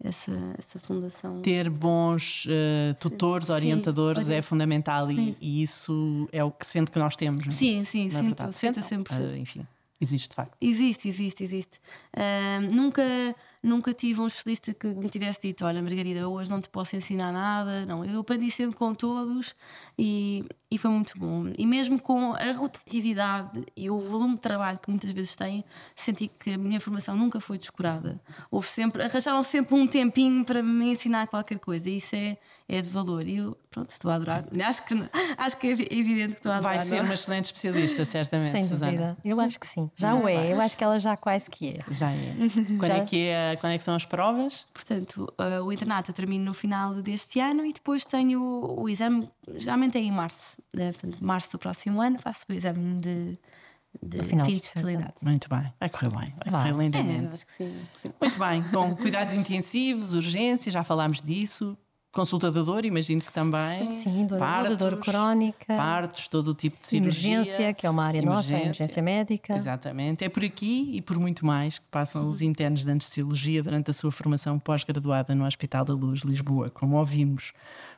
essa, 0.02 0.32
essa 0.58 0.78
fundação. 0.78 1.40
Ter 1.42 1.68
bons 1.68 2.46
eh, 2.48 2.94
tutores, 3.00 3.46
Sim, 3.48 3.52
orientadores 3.54 4.26
ori- 4.26 4.34
é 4.36 4.42
fundamental 4.42 5.10
e, 5.10 5.14
Sim. 5.14 5.36
e 5.40 5.62
isso 5.62 6.28
é 6.32 6.42
o 6.44 6.50
que 6.50 6.66
sente 6.66 6.90
que 6.90 6.98
nós 6.98 7.16
temos. 7.16 7.44
não 7.46 7.52
é? 7.52 7.56
Sim, 7.56 7.84
sim, 7.84 8.04
Na 8.08 8.18
sinto, 8.20 8.26
verdade. 8.26 8.54
sinto 8.54 8.78
a 8.80 8.82
Sente, 8.82 9.10
não. 9.12 9.18
100%. 9.18 9.30
Ah, 9.34 9.38
enfim, 9.38 9.66
existe 10.00 10.28
de 10.30 10.34
facto. 10.36 10.56
Existe, 10.60 11.08
existe, 11.08 11.42
existe. 11.44 11.80
Ahm, 12.16 12.68
nunca, 12.74 13.02
nunca 13.62 13.92
tive 13.92 14.20
um 14.20 14.26
especialista 14.26 14.72
que 14.72 14.86
me 14.88 15.08
tivesse 15.08 15.40
dito: 15.42 15.64
Olha, 15.64 15.82
Margarida, 15.82 16.28
hoje 16.28 16.50
não 16.50 16.60
te 16.60 16.68
posso 16.68 16.96
ensinar 16.96 17.32
nada. 17.32 17.84
Não, 17.86 18.04
eu 18.04 18.20
aprendi 18.20 18.50
sempre 18.50 18.76
com 18.76 18.94
todos 18.94 19.54
e, 19.98 20.44
e 20.70 20.78
foi 20.78 20.90
muito 20.90 21.18
bom. 21.18 21.52
E 21.56 21.66
mesmo 21.66 22.00
com 22.00 22.34
a 22.34 22.52
rotatividade 22.52 23.64
e 23.76 23.90
o 23.90 23.98
volume 23.98 24.34
de 24.34 24.40
trabalho 24.40 24.78
que 24.78 24.90
muitas 24.90 25.10
vezes 25.10 25.34
têm, 25.36 25.64
senti 25.94 26.28
que 26.28 26.52
a 26.52 26.58
minha 26.58 26.80
formação 26.80 27.16
nunca 27.16 27.40
foi 27.40 27.58
descurada. 27.58 28.20
Houve 28.50 28.68
sempre, 28.68 29.02
arranjaram 29.02 29.42
sempre 29.42 29.74
um 29.74 29.86
tempinho 29.86 30.44
para 30.44 30.62
me 30.62 30.92
ensinar 30.92 31.26
qualquer 31.26 31.58
coisa 31.58 31.88
e 31.88 31.96
isso 31.96 32.16
é, 32.16 32.38
é 32.68 32.82
de 32.82 32.88
valor. 32.90 33.26
E 33.26 33.38
eu, 33.38 33.56
pronto, 33.70 33.88
estou 33.88 34.10
a 34.10 34.14
adorar. 34.16 34.44
Acho 34.66 34.84
que, 34.84 34.94
acho 35.38 35.56
que 35.56 35.66
é 35.68 35.70
evidente 35.70 36.32
que 36.32 36.36
estou 36.36 36.52
a 36.52 36.56
adorar. 36.58 36.76
Vai 36.76 36.86
ser 36.86 36.96
é? 36.96 37.00
uma 37.00 37.14
excelente 37.14 37.46
especialista, 37.46 38.04
certamente. 38.04 38.50
Sem 38.50 38.64
Susana. 38.64 38.86
dúvida. 38.86 39.16
Eu 39.24 39.40
acho 39.40 39.58
que 39.58 39.66
sim. 39.66 39.90
Já 39.96 40.14
o 40.14 40.28
é. 40.28 40.36
bem. 40.36 40.50
Eu 40.50 40.60
acho 40.60 40.76
que 40.76 40.84
ela 40.84 40.98
já 40.98 41.16
quase 41.16 41.48
que 41.48 41.70
é. 41.70 41.92
Já 41.92 42.12
é. 42.12 42.34
Quando, 42.78 42.92
é 42.92 43.04
que 43.04 43.26
é 43.28 43.56
quando 43.56 43.72
é 43.72 43.78
que 43.78 43.84
são 43.84 43.94
as 43.94 44.04
provas? 44.04 44.66
Portanto, 44.74 45.32
uh, 45.40 45.64
o 45.64 45.72
internato 45.72 46.10
eu 46.10 46.14
termino 46.14 46.44
no 46.44 46.52
final 46.52 46.94
deste 46.96 47.40
ano 47.40 47.64
e 47.64 47.72
depois 47.72 48.04
tenho 48.04 48.40
o, 48.40 48.82
o 48.82 48.88
exame, 48.88 49.28
geralmente 49.56 49.96
é 49.96 50.00
em 50.02 50.12
março. 50.12 50.58
né? 50.74 50.92
Março 51.20 51.52
do 51.52 51.58
próximo 51.58 52.02
ano 52.02 52.18
faço 52.18 52.44
o 52.48 52.52
exame 52.52 52.96
de, 53.00 53.38
de 54.02 54.22
final 54.24 54.44
fim 54.44 54.52
de 54.52 54.60
de 54.60 54.66
especialidade. 54.66 55.14
Muito 55.22 55.48
bem. 55.48 55.72
Vai 55.80 55.88
correr 55.88 56.10
bem. 56.10 56.34
Vai 56.44 56.50
Vai. 56.52 56.72
correr 56.72 56.84
lindamente. 56.84 57.34
acho 57.34 57.46
que 57.46 57.52
sim, 57.52 57.80
acho 57.82 57.92
que 57.94 58.00
sim. 58.00 58.12
Muito 58.20 58.38
bem. 58.38 58.62
Com 58.70 58.94
cuidados 58.96 59.32
intensivos, 59.32 60.12
urgências, 60.12 60.72
já 60.74 60.84
falámos 60.84 61.22
disso. 61.22 61.76
Consulta 62.10 62.50
da 62.50 62.62
dor, 62.62 62.86
imagino 62.86 63.20
que 63.20 63.30
também. 63.30 63.90
Sim, 63.90 64.26
dor 64.26 64.38
Partos, 64.38 64.76
dor 64.78 64.96
crónica, 64.96 65.76
Partos, 65.76 66.26
todo 66.26 66.48
o 66.48 66.54
tipo 66.54 66.80
de 66.80 66.86
cirurgia. 66.86 67.34
emergência, 67.34 67.74
que 67.74 67.86
é 67.86 67.90
uma 67.90 68.04
área 68.04 68.22
nossa, 68.22 68.54
a 68.54 68.60
emergência 68.60 69.02
médica. 69.02 69.54
Exatamente. 69.54 70.24
É 70.24 70.28
por 70.28 70.42
aqui 70.42 70.90
e 70.94 71.02
por 71.02 71.18
muito 71.18 71.44
mais 71.44 71.78
que 71.78 71.84
passam 71.90 72.26
os 72.26 72.40
internos 72.40 72.82
de 72.84 72.90
anestesiologia 72.90 73.62
durante 73.62 73.90
a 73.90 73.94
sua 73.94 74.10
formação 74.10 74.58
pós-graduada 74.58 75.34
no 75.34 75.44
Hospital 75.44 75.84
da 75.84 75.92
Luz, 75.92 76.20
Lisboa. 76.20 76.70
Como 76.70 76.96
ouvimos, 76.96 77.52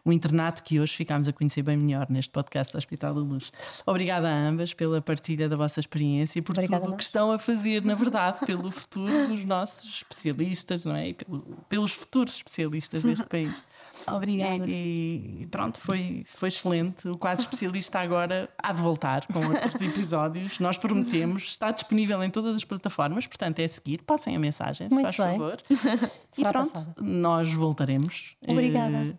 o 0.05 0.13
internato 0.13 0.63
que 0.63 0.81
hoje 0.81 0.95
ficámos 0.95 1.29
a 1.29 1.33
conhecer 1.33 1.63
bem 1.63 1.77
melhor 1.77 2.07
neste 2.11 2.31
podcast 2.31 2.73
do 2.73 2.79
Hospital 2.79 3.15
da 3.15 3.21
Luz. 3.21 3.53
Obrigada 3.87 4.29
a 4.29 4.35
ambas 4.35 4.73
pela 4.75 5.01
partilha 5.01 5.49
da 5.49 5.57
vossa 5.57 5.81
experiência 5.81 6.39
e 6.39 6.43
por 6.43 6.53
Obrigada 6.53 6.77
a 6.77 6.81
tudo 6.81 6.95
o 6.95 6.97
que 6.97 7.03
estão 7.03 7.33
a 7.33 7.39
fazer, 7.39 7.85
na 7.85 7.95
verdade, 7.95 8.41
pelo 8.47 8.71
futuro 8.71 9.27
dos 9.29 9.45
nossos 9.45 9.97
especialistas, 9.97 10.85
não 10.85 10.95
é? 10.97 11.09
E 11.09 11.15
pelo- 11.15 11.43
pelos 11.69 11.93
futuros 11.93 12.35
especialistas 12.37 13.03
deste 13.03 13.25
país. 13.29 13.63
Obrigada. 14.07 14.65
E, 14.67 15.39
e 15.41 15.47
pronto, 15.51 15.79
foi, 15.79 16.25
foi 16.27 16.49
excelente. 16.49 17.07
O 17.09 17.19
quadro 17.19 17.43
especialista 17.45 17.99
agora 17.99 18.49
há 18.57 18.73
de 18.73 18.81
voltar 18.81 19.27
com 19.27 19.41
outros 19.41 19.75
episódios. 19.83 20.59
Nós 20.59 20.79
prometemos, 20.79 21.43
está 21.45 21.71
disponível 21.71 22.23
em 22.25 22.31
todas 22.31 22.57
as 22.57 22.65
plataformas, 22.65 23.27
portanto 23.27 23.59
é 23.59 23.69
seguir, 23.69 23.99
passem 24.03 24.35
a 24.35 24.39
mensagem, 24.39 24.89
se 24.89 24.95
Muito 24.95 25.13
faz 25.15 25.31
bem. 25.31 25.39
favor. 25.39 25.59
e 25.71 26.37
Será 26.37 26.51
pronto, 26.53 26.73
passada. 26.73 26.95
nós 27.03 27.53
voltaremos. 27.53 28.37
Obrigada. 28.49 29.03
Eh, 29.09 29.15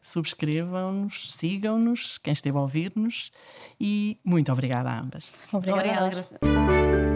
Subscrevam-nos, 0.72 1.34
sigam-nos, 1.34 2.18
quem 2.18 2.32
esteve 2.32 2.58
a 2.58 2.62
ouvir-nos 2.62 3.32
e 3.80 4.18
muito 4.24 4.52
obrigada 4.52 4.90
a 4.90 5.00
ambas. 5.00 5.32
Obrigada. 5.52 6.06
Obrigada. 6.06 7.11